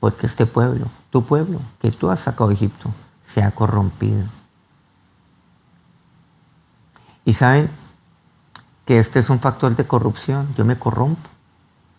porque 0.00 0.26
este 0.26 0.46
pueblo, 0.46 0.86
tu 1.10 1.24
pueblo, 1.24 1.60
que 1.80 1.90
tú 1.90 2.10
has 2.10 2.20
sacado 2.20 2.48
de 2.48 2.54
Egipto, 2.54 2.90
se 3.24 3.42
ha 3.42 3.50
corrompido. 3.52 4.24
Y 7.24 7.34
saben 7.34 7.70
que 8.84 8.98
este 8.98 9.20
es 9.20 9.30
un 9.30 9.40
factor 9.40 9.74
de 9.76 9.86
corrupción, 9.86 10.48
yo 10.56 10.64
me 10.64 10.78
corrompo. 10.78 11.28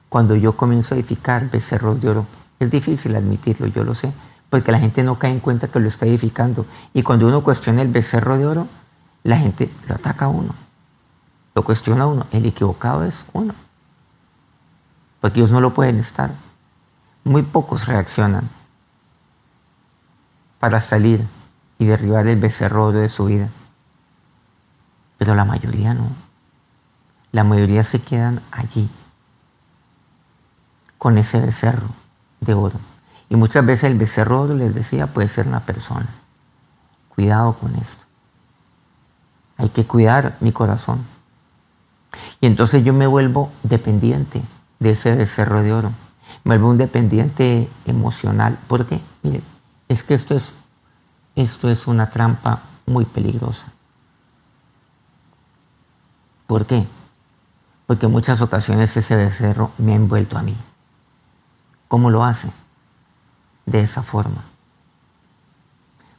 Cuando 0.10 0.36
yo 0.36 0.56
comienzo 0.56 0.94
a 0.94 0.98
edificar 0.98 1.50
becerros 1.50 2.00
de 2.02 2.10
oro, 2.10 2.26
es 2.60 2.70
difícil 2.70 3.16
admitirlo, 3.16 3.68
yo 3.68 3.84
lo 3.84 3.96
sé, 3.96 4.14
porque 4.62 4.72
la 4.72 4.80
gente 4.80 5.04
no 5.04 5.20
cae 5.20 5.32
en 5.32 5.42
cuenta 5.42 5.68
que 5.68 5.82
lo 5.82 5.90
está 5.90 6.06
edificando. 6.06 6.66
Y 6.94 7.04
cuando 7.04 7.28
uno 7.28 7.44
cuestiona 7.44 7.82
el 7.82 7.90
becerro 7.90 8.38
de 8.38 8.46
oro, 8.46 8.68
la 9.24 9.38
gente 9.38 9.70
lo 9.88 9.96
ataca 9.96 10.26
a 10.26 10.30
uno, 10.30 10.56
lo 11.54 11.64
cuestiona 11.64 12.06
a 12.06 12.08
uno, 12.08 12.26
el 12.32 12.46
equivocado 12.46 13.04
es 13.04 13.26
uno 13.34 13.54
porque 15.26 15.40
ellos 15.40 15.50
no 15.50 15.60
lo 15.60 15.74
pueden 15.74 15.98
estar. 15.98 16.30
Muy 17.24 17.42
pocos 17.42 17.88
reaccionan 17.88 18.48
para 20.60 20.82
salir 20.82 21.26
y 21.80 21.86
derribar 21.86 22.28
el 22.28 22.40
becerro 22.40 22.92
de 22.92 23.10
su 23.10 23.26
vida. 23.26 23.50
Pero 25.18 25.34
la 25.34 25.44
mayoría 25.44 25.96
no. 25.96 26.10
La 27.32 27.44
mayoría 27.44 27.84
se 27.84 28.04
quedan 28.04 28.40
allí 28.52 28.88
con 31.00 31.18
ese 31.18 31.42
becerro 31.42 31.88
de 32.42 32.54
oro. 32.54 32.80
Y 33.30 33.36
muchas 33.36 33.66
veces 33.66 33.86
el 33.86 33.98
becerro 33.98 34.48
les 34.54 34.74
decía, 34.76 35.08
puede 35.08 35.28
ser 35.30 35.48
una 35.48 35.62
persona. 35.62 36.08
Cuidado 37.10 37.54
con 37.54 37.76
esto. 37.76 38.06
Hay 39.58 39.70
que 39.70 39.86
cuidar 39.86 40.38
mi 40.42 40.52
corazón. 40.52 41.00
Y 42.42 42.48
entonces 42.48 42.84
yo 42.84 42.94
me 42.94 43.08
vuelvo 43.08 43.52
dependiente 43.64 44.42
de 44.80 44.92
ese 44.92 45.16
becerro 45.16 45.64
de 45.64 45.74
oro. 45.74 45.92
Me 46.44 46.56
vuelvo 46.56 46.70
un 46.70 46.78
dependiente 46.78 47.70
emocional. 47.86 48.58
¿Por 48.68 48.86
qué? 48.86 49.00
Mire, 49.24 49.42
es 49.88 50.04
que 50.04 50.14
esto 50.14 50.36
es, 50.36 50.54
esto 51.36 51.70
es 51.70 51.88
una 51.88 52.10
trampa 52.10 52.62
muy 52.86 53.06
peligrosa. 53.06 53.68
¿Por 56.48 56.66
qué? 56.66 56.86
Porque 57.88 58.06
en 58.06 58.12
muchas 58.12 58.42
ocasiones 58.42 58.96
ese 58.96 59.16
becerro 59.16 59.72
me 59.78 59.94
ha 59.94 59.96
envuelto 59.96 60.38
a 60.38 60.44
mí. 60.44 60.56
¿Cómo 61.88 62.10
lo 62.10 62.24
hace? 62.24 62.50
De 63.66 63.82
esa 63.82 64.04
forma. 64.04 64.44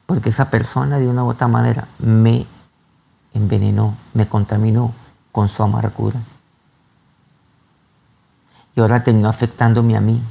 Porque 0.06 0.30
esa 0.30 0.50
persona 0.50 0.98
de 0.98 1.08
una 1.08 1.24
u 1.24 1.28
otra 1.28 1.48
manera 1.48 1.88
me 1.98 2.46
envenenó, 3.34 3.96
me 4.14 4.28
contaminó 4.28 4.92
con 5.32 5.48
su 5.48 5.62
amargura 5.62 6.20
y 8.76 8.80
ahora 8.80 9.02
terminó 9.02 9.30
afectándome 9.30 9.96
a 9.96 10.00
mí. 10.00 10.22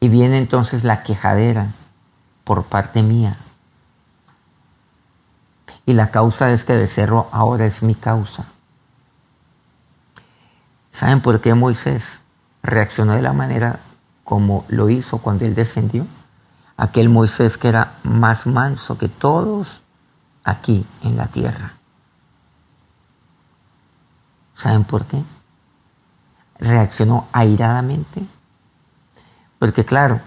Y 0.00 0.08
viene 0.08 0.36
entonces 0.36 0.82
la 0.82 1.04
quejadera 1.04 1.68
por 2.44 2.64
parte 2.64 3.02
mía. 3.02 3.36
Y 5.86 5.92
la 5.92 6.10
causa 6.10 6.46
de 6.46 6.54
este 6.54 6.76
becerro 6.76 7.28
ahora 7.30 7.66
es 7.66 7.82
mi 7.82 7.94
causa. 7.94 8.46
¿Saben 10.92 11.20
por 11.20 11.40
qué 11.40 11.54
Moisés 11.54 12.18
reaccionó 12.62 13.12
de 13.12 13.22
la 13.22 13.32
manera 13.32 13.78
como 14.30 14.64
lo 14.68 14.88
hizo 14.88 15.18
cuando 15.18 15.44
él 15.44 15.56
descendió? 15.56 16.06
Aquel 16.76 17.08
Moisés 17.08 17.58
que 17.58 17.66
era 17.66 17.94
más 18.04 18.46
manso 18.46 18.96
que 18.96 19.08
todos 19.08 19.80
aquí 20.44 20.86
en 21.02 21.16
la 21.16 21.26
tierra. 21.26 21.72
¿Saben 24.54 24.84
por 24.84 25.04
qué? 25.06 25.20
reaccionó 26.60 27.26
airadamente? 27.32 28.22
Porque 29.58 29.84
claro, 29.84 30.20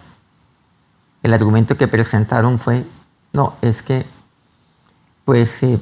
el 1.21 1.33
argumento 1.33 1.77
que 1.77 1.87
presentaron 1.87 2.59
fue, 2.59 2.85
no, 3.31 3.53
es 3.61 3.81
que, 3.83 4.05
pues, 5.23 5.63
eh, 5.63 5.79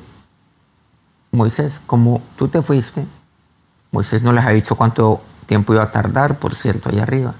Moisés, 1.31 1.81
como 1.87 2.21
tú 2.35 2.49
te 2.49 2.61
fuiste, 2.61 3.03
Moisés 3.91 4.21
no 4.21 4.31
les 4.31 4.45
ha 4.45 4.51
dicho 4.51 4.75
cuánto 4.75 5.23
tiempo 5.47 5.73
iba 5.73 5.81
a 5.81 5.91
tardar, 5.91 6.37
por 6.37 6.53
cierto, 6.53 6.89
allá 6.89 7.01
arriba. 7.01 7.33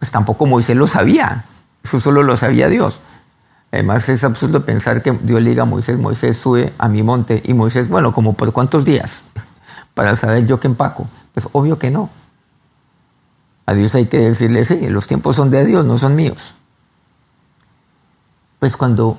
Pues 0.00 0.10
tampoco 0.10 0.46
Moisés 0.46 0.76
lo 0.76 0.88
sabía, 0.88 1.44
eso 1.84 2.00
solo 2.00 2.24
lo 2.24 2.36
sabía 2.36 2.68
Dios. 2.68 3.00
Además 3.70 4.08
es 4.08 4.24
absurdo 4.24 4.64
pensar 4.64 5.02
que 5.02 5.12
Dios 5.12 5.40
le 5.40 5.50
diga 5.50 5.62
a 5.62 5.66
Moisés, 5.66 5.96
Moisés 5.98 6.36
sube 6.36 6.72
a 6.78 6.88
mi 6.88 7.04
monte 7.04 7.40
y 7.44 7.54
Moisés, 7.54 7.88
bueno, 7.88 8.12
como 8.12 8.32
por 8.32 8.52
cuántos 8.52 8.84
días, 8.84 9.22
para 9.94 10.16
saber 10.16 10.46
yo 10.46 10.58
qué 10.58 10.66
empaco. 10.66 11.06
Pues 11.32 11.48
obvio 11.52 11.78
que 11.78 11.92
no. 11.92 12.10
A 13.66 13.74
Dios 13.74 13.94
hay 13.94 14.06
que 14.06 14.18
decirle, 14.18 14.64
sí, 14.64 14.88
los 14.88 15.06
tiempos 15.06 15.36
son 15.36 15.50
de 15.50 15.64
Dios, 15.64 15.84
no 15.84 15.98
son 15.98 16.16
míos. 16.16 16.56
Pues 18.58 18.76
cuando 18.76 19.16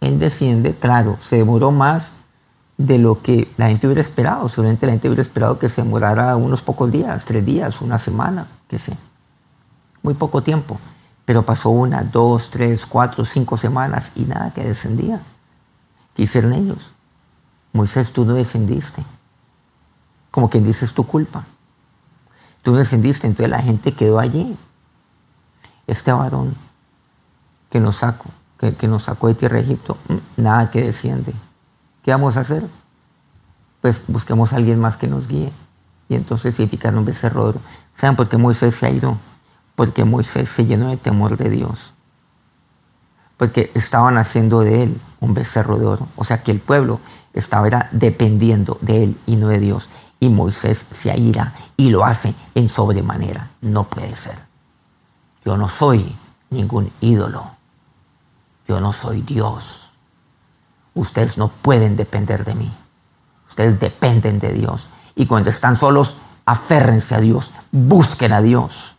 Él 0.00 0.20
desciende, 0.20 0.74
claro, 0.74 1.16
se 1.18 1.36
demoró 1.36 1.72
más 1.72 2.12
de 2.76 2.98
lo 2.98 3.22
que 3.22 3.48
la 3.56 3.68
gente 3.68 3.86
hubiera 3.86 4.00
esperado. 4.00 4.48
Seguramente 4.48 4.86
la 4.86 4.92
gente 4.92 5.08
hubiera 5.08 5.22
esperado 5.22 5.58
que 5.58 5.68
se 5.68 5.82
demorara 5.82 6.36
unos 6.36 6.62
pocos 6.62 6.92
días, 6.92 7.24
tres 7.24 7.44
días, 7.44 7.80
una 7.80 7.98
semana, 7.98 8.46
qué 8.68 8.78
sé. 8.78 8.96
Muy 10.04 10.14
poco 10.14 10.42
tiempo. 10.42 10.78
Pero 11.24 11.44
pasó 11.44 11.70
una, 11.70 12.04
dos, 12.04 12.50
tres, 12.50 12.84
cuatro, 12.84 13.24
cinco 13.24 13.56
semanas 13.56 14.12
y 14.14 14.24
nada 14.24 14.52
que 14.52 14.62
descendía. 14.62 15.22
¿Qué 16.14 16.24
hicieron 16.24 16.52
ellos? 16.52 16.90
Moisés, 17.72 18.12
tú 18.12 18.26
no 18.26 18.34
descendiste. 18.34 19.02
Como 20.30 20.50
quien 20.50 20.62
dice, 20.62 20.84
es 20.84 20.92
tu 20.92 21.04
culpa. 21.04 21.44
Tú 22.62 22.74
descendiste, 22.74 23.26
entonces 23.26 23.50
la 23.50 23.62
gente 23.62 23.92
quedó 23.92 24.18
allí. 24.18 24.56
Este 25.86 26.12
varón 26.12 26.54
que 27.70 27.80
nos 27.80 27.96
sacó, 27.96 28.30
que, 28.58 28.86
nos 28.86 29.04
sacó 29.04 29.28
de 29.28 29.34
tierra 29.34 29.56
de 29.56 29.62
Egipto, 29.62 29.96
mm, 30.08 30.42
nada 30.42 30.70
que 30.70 30.82
desciende. 30.82 31.32
¿Qué 32.02 32.10
vamos 32.10 32.36
a 32.36 32.40
hacer? 32.40 32.66
Pues 33.80 34.02
busquemos 34.06 34.52
a 34.52 34.56
alguien 34.56 34.78
más 34.78 34.98
que 34.98 35.08
nos 35.08 35.26
guíe. 35.28 35.50
Y 36.10 36.14
entonces 36.14 36.58
edificaron 36.60 36.98
un 36.98 37.06
becerro 37.06 37.52
de 37.52 37.58
¿Saben 37.96 38.16
por 38.16 38.28
qué 38.28 38.36
Moisés 38.36 38.74
se 38.74 38.86
ha 38.86 38.90
ido? 38.90 39.16
Porque 39.74 40.04
Moisés 40.04 40.48
se 40.48 40.66
llenó 40.66 40.88
de 40.88 40.96
temor 40.96 41.36
de 41.36 41.50
Dios. 41.50 41.92
Porque 43.36 43.70
estaban 43.74 44.18
haciendo 44.18 44.60
de 44.60 44.84
él 44.84 45.00
un 45.20 45.34
becerro 45.34 45.78
de 45.78 45.86
oro. 45.86 46.08
O 46.16 46.24
sea 46.24 46.42
que 46.42 46.52
el 46.52 46.60
pueblo 46.60 47.00
estaba 47.32 47.88
dependiendo 47.90 48.78
de 48.80 49.04
él 49.04 49.16
y 49.26 49.36
no 49.36 49.48
de 49.48 49.58
Dios 49.58 49.88
y 50.24 50.28
Moisés 50.30 50.86
se 50.90 51.10
aira 51.10 51.52
y 51.76 51.90
lo 51.90 52.04
hace 52.04 52.34
en 52.54 52.68
sobremanera. 52.68 53.50
No 53.60 53.84
puede 53.84 54.16
ser. 54.16 54.38
Yo 55.44 55.56
no 55.58 55.68
soy 55.68 56.16
ningún 56.50 56.90
ídolo. 57.00 57.44
Yo 58.66 58.80
no 58.80 58.92
soy 58.94 59.20
Dios. 59.20 59.90
Ustedes 60.94 61.36
no 61.36 61.48
pueden 61.48 61.96
depender 61.96 62.44
de 62.44 62.54
mí. 62.54 62.72
Ustedes 63.48 63.78
dependen 63.78 64.38
de 64.38 64.54
Dios. 64.54 64.88
Y 65.14 65.26
cuando 65.26 65.50
están 65.50 65.76
solos, 65.76 66.16
aférrense 66.46 67.14
a 67.14 67.20
Dios. 67.20 67.52
Busquen 67.70 68.32
a 68.32 68.40
Dios. 68.40 68.93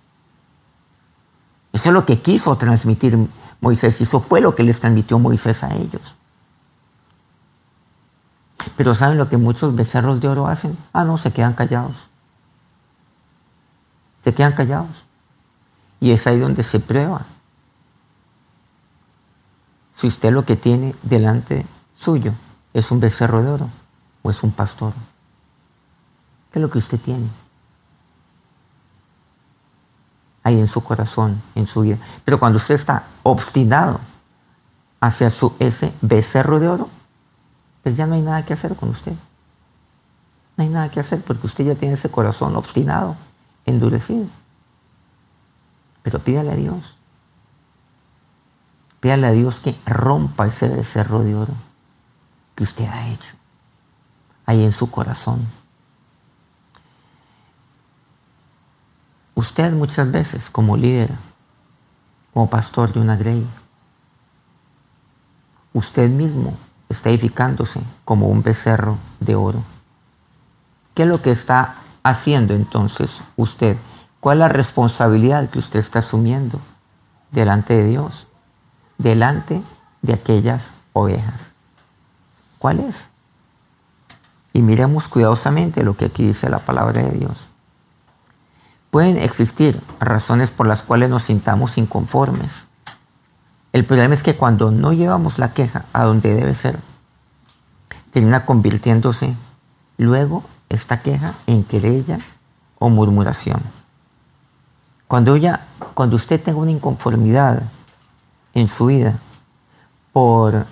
Eso 1.76 1.90
es 1.90 1.94
lo 1.94 2.06
que 2.06 2.22
quiso 2.22 2.56
transmitir 2.56 3.18
Moisés. 3.60 4.00
Y 4.00 4.04
eso 4.06 4.22
fue 4.22 4.40
lo 4.40 4.56
que 4.56 4.64
les 4.64 4.80
transmitió 4.80 5.20
Moisés 5.20 5.62
a 5.62 5.76
ellos. 5.76 6.16
Pero 8.78 8.96
¿saben 8.96 9.18
lo 9.18 9.28
que 9.28 9.36
muchos 9.36 9.76
becerros 9.76 10.22
de 10.22 10.30
oro 10.30 10.48
hacen? 10.48 10.78
Ah, 10.94 11.04
no, 11.04 11.18
se 11.18 11.34
quedan 11.34 11.52
callados. 11.52 12.08
Se 14.24 14.34
quedan 14.34 14.54
callados. 14.54 15.04
Y 16.00 16.12
es 16.12 16.26
ahí 16.28 16.40
donde 16.40 16.64
se 16.64 16.80
prueba 16.80 17.26
si 19.98 20.08
usted 20.08 20.32
lo 20.32 20.46
que 20.46 20.56
tiene 20.56 20.96
delante 21.04 21.66
suyo 21.98 22.34
es 22.74 22.90
un 22.90 23.02
becerro 23.02 23.44
de 23.44 23.50
oro 23.50 23.70
o 24.22 24.30
es 24.30 24.44
un 24.44 24.52
pastor. 24.52 24.94
¿Qué 26.54 26.60
es 26.60 26.62
lo 26.62 26.70
que 26.70 26.78
usted 26.78 27.00
tiene? 27.02 27.28
Ahí 30.46 30.58
en 30.58 30.70
su 30.70 30.82
corazón, 30.82 31.42
en 31.56 31.68
su 31.68 31.82
vida. 31.82 31.98
Pero 32.24 32.40
cuando 32.40 32.58
usted 32.58 32.76
está 32.76 33.08
obstinado 33.24 34.00
hacia 35.02 35.30
su, 35.30 35.54
ese 35.60 35.92
becerro 36.02 36.62
de 36.62 36.70
oro, 36.70 36.90
pues 37.84 37.98
ya 37.98 38.08
no 38.08 38.16
hay 38.16 38.22
nada 38.22 38.46
que 38.46 38.54
hacer 38.54 38.78
con 38.78 38.90
usted. 38.90 39.14
No 40.56 40.64
hay 40.64 40.70
nada 40.70 40.90
que 40.90 41.02
hacer 41.02 41.22
porque 41.22 41.48
usted 41.48 41.66
ya 41.66 41.76
tiene 41.76 41.96
ese 41.96 42.10
corazón 42.10 42.56
obstinado, 42.56 43.18
endurecido. 43.66 44.28
Pero 46.02 46.20
pídale 46.20 46.52
a 46.52 46.56
Dios. 46.56 46.96
Pídale 49.02 49.28
a 49.28 49.32
Dios 49.32 49.60
que 49.60 49.76
rompa 49.86 50.48
ese 50.48 50.70
becerro 50.70 51.24
de 51.24 51.36
oro 51.36 51.54
que 52.56 52.64
usted 52.64 52.88
ha 52.88 53.10
hecho 53.10 53.36
ahí 54.46 54.64
en 54.64 54.72
su 54.72 54.90
corazón. 54.90 55.46
Usted 59.46 59.74
muchas 59.74 60.12
veces 60.12 60.50
como 60.50 60.76
líder, 60.76 61.12
como 62.34 62.50
pastor 62.50 62.92
de 62.92 63.00
una 63.00 63.16
grey, 63.16 63.46
usted 65.72 66.10
mismo 66.10 66.58
está 66.90 67.12
edificándose 67.12 67.80
como 68.06 68.28
un 68.28 68.42
becerro 68.42 68.98
de 69.20 69.36
oro. 69.36 69.62
¿Qué 70.96 71.04
es 71.04 71.08
lo 71.08 71.22
que 71.22 71.30
está 71.30 71.76
haciendo 72.02 72.56
entonces 72.56 73.22
usted? 73.36 73.78
¿Cuál 74.20 74.38
es 74.38 74.40
la 74.40 74.50
responsabilidad 74.50 75.48
que 75.52 75.60
usted 75.60 75.80
está 75.80 76.00
asumiendo 76.00 76.60
delante 77.30 77.76
de 77.76 77.86
Dios? 77.86 78.26
Delante 78.98 79.62
de 80.02 80.14
aquellas 80.14 80.70
ovejas. 80.92 81.52
¿Cuál 82.58 82.80
es? 82.80 82.96
Y 84.54 84.64
miremos 84.64 85.08
cuidadosamente 85.08 85.84
lo 85.84 85.96
que 85.96 86.06
aquí 86.06 86.26
dice 86.26 86.50
la 86.50 86.58
palabra 86.60 87.04
de 87.04 87.12
Dios. 87.12 87.48
Pueden 88.96 89.18
existir 89.18 89.82
razones 90.00 90.52
por 90.52 90.68
las 90.68 90.82
cuales 90.82 91.10
nos 91.10 91.24
sintamos 91.24 91.78
inconformes. 91.78 92.66
El 93.74 93.84
problema 93.84 94.14
es 94.14 94.24
que 94.24 94.38
cuando 94.38 94.72
no 94.72 94.94
llevamos 94.94 95.38
la 95.38 95.52
queja 95.52 95.84
a 95.92 96.06
donde 96.06 96.34
debe 96.34 96.56
ser, 96.56 96.80
termina 98.12 98.46
convirtiéndose 98.46 99.36
luego 99.98 100.46
esta 100.70 101.02
queja 101.02 101.34
en 101.46 101.66
querella 101.66 102.20
o 102.80 102.88
murmuración. 102.88 103.62
Cuando, 105.10 105.36
ella, 105.36 105.66
cuando 105.94 106.16
usted 106.16 106.42
tenga 106.42 106.60
una 106.60 106.72
inconformidad 106.72 107.64
en 108.54 108.70
su 108.70 108.86
vida 108.86 109.20
por 110.14 110.66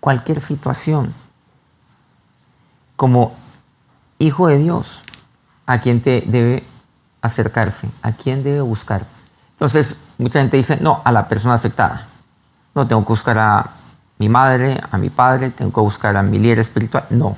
cualquier 0.00 0.40
situación, 0.40 1.12
como 2.96 3.34
hijo 4.18 4.46
de 4.46 4.56
Dios, 4.56 5.02
a 5.66 5.82
quien 5.82 6.00
te 6.00 6.22
debe 6.26 6.64
acercarse, 7.22 7.88
a 8.02 8.12
quién 8.12 8.42
debe 8.42 8.60
buscar. 8.60 9.04
Entonces, 9.52 9.96
mucha 10.18 10.40
gente 10.40 10.56
dice, 10.56 10.78
no, 10.80 11.00
a 11.04 11.12
la 11.12 11.28
persona 11.28 11.54
afectada. 11.54 12.06
No, 12.74 12.86
tengo 12.86 13.02
que 13.02 13.12
buscar 13.12 13.38
a 13.38 13.70
mi 14.18 14.28
madre, 14.28 14.80
a 14.90 14.98
mi 14.98 15.10
padre, 15.10 15.50
tengo 15.50 15.72
que 15.72 15.80
buscar 15.80 16.16
a 16.16 16.22
mi 16.22 16.38
líder 16.38 16.60
espiritual. 16.60 17.06
No, 17.10 17.36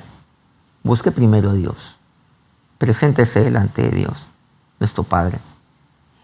busque 0.83 1.11
primero 1.11 1.51
a 1.51 1.53
Dios. 1.53 1.95
Preséntese 2.77 3.41
delante 3.41 3.83
de 3.83 3.91
Dios, 3.91 4.25
nuestro 4.79 5.03
Padre. 5.03 5.39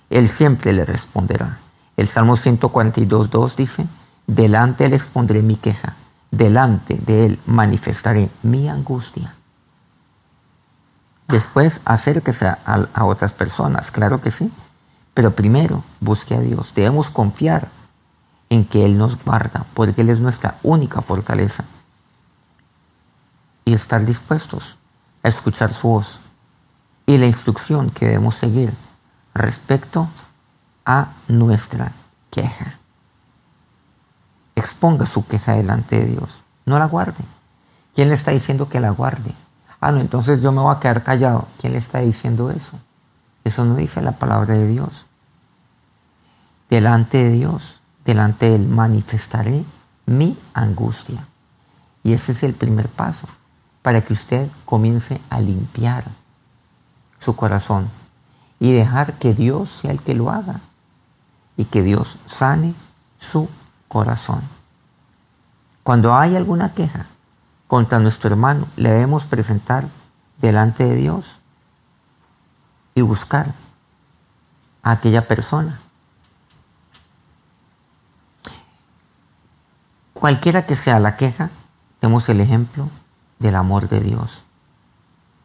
Él 0.10 0.30
siempre 0.30 0.74
le 0.74 0.86
responderá. 0.86 1.60
El 1.96 2.08
Salmo 2.08 2.36
142, 2.36 3.30
2 3.30 3.56
dice, 3.56 3.88
delante 4.26 4.90
le 4.90 4.96
expondré 4.96 5.42
mi 5.42 5.56
queja, 5.56 5.96
delante 6.32 6.96
de 6.96 7.26
él 7.26 7.40
manifestaré 7.46 8.30
mi 8.44 8.70
angustia. 8.70 9.37
Después 11.28 11.82
acérquese 11.86 12.48
a, 12.48 12.58
a 12.94 13.06
otras 13.06 13.34
personas, 13.34 13.92
claro 13.92 14.22
que 14.22 14.32
sí, 14.32 14.52
pero 15.14 15.32
primero 15.36 15.84
busque 16.00 16.36
a 16.36 16.40
Dios. 16.40 16.74
Debemos 16.74 17.10
confiar 17.10 17.68
en 18.50 18.66
que 18.66 18.86
Él 18.86 18.98
nos 18.98 19.22
guarda, 19.24 19.66
porque 19.74 20.02
Él 20.02 20.10
es 20.10 20.20
nuestra 20.20 20.58
única 20.64 21.02
fortaleza. 21.02 21.66
Y 23.66 23.74
estar 23.74 24.06
dispuestos 24.06 24.78
a 25.24 25.28
escuchar 25.28 25.74
su 25.74 25.90
voz 25.90 26.20
y 27.06 27.18
la 27.18 27.26
instrucción 27.26 27.90
que 27.90 28.06
debemos 28.06 28.36
seguir 28.36 28.74
respecto 29.34 30.08
a 30.86 31.14
nuestra 31.28 31.92
queja. 32.32 32.76
Exponga 34.56 35.06
su 35.06 35.26
queja 35.26 35.54
delante 35.54 36.00
de 36.00 36.06
Dios, 36.06 36.42
no 36.66 36.80
la 36.80 36.86
guarde. 36.86 37.24
¿Quién 37.96 38.10
le 38.10 38.16
está 38.16 38.32
diciendo 38.32 38.70
que 38.70 38.80
la 38.80 38.92
guarde? 38.92 39.34
Ah, 39.80 39.92
no, 39.92 40.00
entonces 40.00 40.42
yo 40.42 40.52
me 40.52 40.62
voy 40.62 40.76
a 40.76 40.80
quedar 40.80 41.04
callado. 41.04 41.48
¿Quién 41.60 41.74
le 41.74 41.80
está 41.80 42.00
diciendo 42.00 42.52
eso? 42.52 42.80
Eso 43.44 43.64
no 43.64 43.76
dice 43.76 44.02
la 44.02 44.14
palabra 44.14 44.56
de 44.56 44.68
Dios. 44.68 45.06
Delante 46.70 47.18
de 47.18 47.32
Dios, 47.32 47.80
delante 48.04 48.50
de 48.50 48.56
Él, 48.56 48.68
manifestaré 48.68 49.64
mi 50.06 50.38
angustia. 50.54 51.28
Y 52.04 52.14
ese 52.14 52.32
es 52.32 52.44
el 52.44 52.54
primer 52.54 52.90
paso 52.90 53.28
para 53.82 54.02
que 54.02 54.14
usted 54.14 54.50
comience 54.66 55.22
a 55.30 55.40
limpiar 55.40 56.06
su 57.20 57.36
corazón 57.36 57.90
y 58.60 58.72
dejar 58.72 59.14
que 59.14 59.34
Dios 59.34 59.70
sea 59.70 59.92
el 59.92 60.02
que 60.02 60.16
lo 60.16 60.30
haga 60.30 60.62
y 61.56 61.66
que 61.66 61.84
Dios 61.84 62.18
sane 62.26 62.74
su 63.18 63.48
corazón. 63.88 64.42
Cuando 65.84 66.16
hay 66.16 66.36
alguna 66.36 66.74
queja, 66.74 67.06
contra 67.68 68.00
nuestro 68.00 68.30
hermano 68.30 68.68
le 68.76 68.90
debemos 68.90 69.26
presentar 69.26 69.88
delante 70.40 70.84
de 70.86 70.96
Dios 70.96 71.40
y 72.96 73.02
buscar 73.02 73.54
a 74.82 74.92
aquella 74.92 75.28
persona. 75.28 75.80
Cualquiera 80.14 80.66
que 80.66 80.76
sea 80.76 81.00
la 81.00 81.16
queja, 81.16 81.50
tenemos 82.00 82.28
el 82.30 82.42
ejemplo 82.42 82.90
del 83.40 83.56
amor 83.56 83.88
de 83.88 84.00
Dios. 84.00 84.44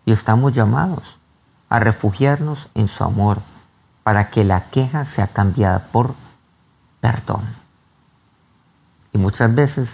Y 0.07 0.13
estamos 0.13 0.55
llamados 0.55 1.19
a 1.69 1.79
refugiarnos 1.79 2.69
en 2.75 2.89
su 2.89 3.05
amor 3.05 3.43
para 4.03 4.31
que 4.31 4.45
la 4.45 4.71
queja 4.71 5.05
sea 5.05 5.27
cambiada 5.27 5.89
por 5.93 6.15
perdón. 7.01 7.43
Y 9.13 9.19
muchas 9.19 9.55
veces 9.55 9.91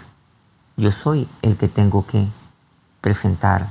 yo 0.78 0.92
soy 0.92 1.28
el 1.42 1.56
que 1.56 1.66
tengo 1.66 2.06
que 2.06 2.24
presentar 3.00 3.68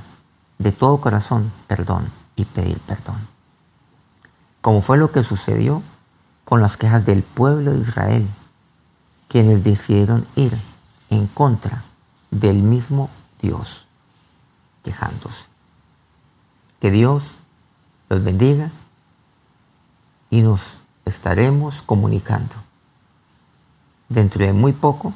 de 0.58 0.72
todo 0.72 1.00
corazón 1.00 1.50
perdón 1.66 2.12
y 2.36 2.44
pedir 2.44 2.78
perdón. 2.80 3.26
Como 4.60 4.82
fue 4.82 4.98
lo 4.98 5.10
que 5.10 5.24
sucedió 5.24 5.82
con 6.44 6.60
las 6.60 6.76
quejas 6.76 7.06
del 7.06 7.22
pueblo 7.22 7.72
de 7.72 7.80
Israel, 7.80 8.28
quienes 9.26 9.64
decidieron 9.64 10.26
ir 10.36 10.56
en 11.08 11.26
contra 11.28 11.82
del 12.30 12.56
mismo 12.56 13.08
Dios, 13.40 13.86
quejándose. 14.84 15.46
Que 16.80 16.90
Dios 16.90 17.36
los 18.10 18.22
bendiga 18.22 18.70
y 20.28 20.42
nos 20.42 20.76
estaremos 21.06 21.80
comunicando 21.80 22.54
dentro 24.10 24.44
de 24.44 24.52
muy 24.52 24.72
poco 24.72 25.14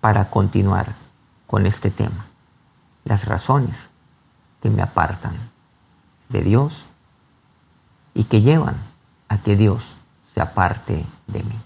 para 0.00 0.30
continuar 0.30 1.05
con 1.46 1.66
este 1.66 1.90
tema. 1.90 2.26
Las 3.04 3.26
razones 3.26 3.90
que 4.62 4.70
me 4.70 4.82
apartan 4.82 5.36
de 6.28 6.42
Dios 6.42 6.86
y 8.14 8.24
que 8.24 8.40
llevan 8.40 8.76
a 9.28 9.38
que 9.38 9.56
Dios 9.56 9.96
se 10.34 10.40
aparte 10.40 11.04
de 11.26 11.42
mí. 11.42 11.58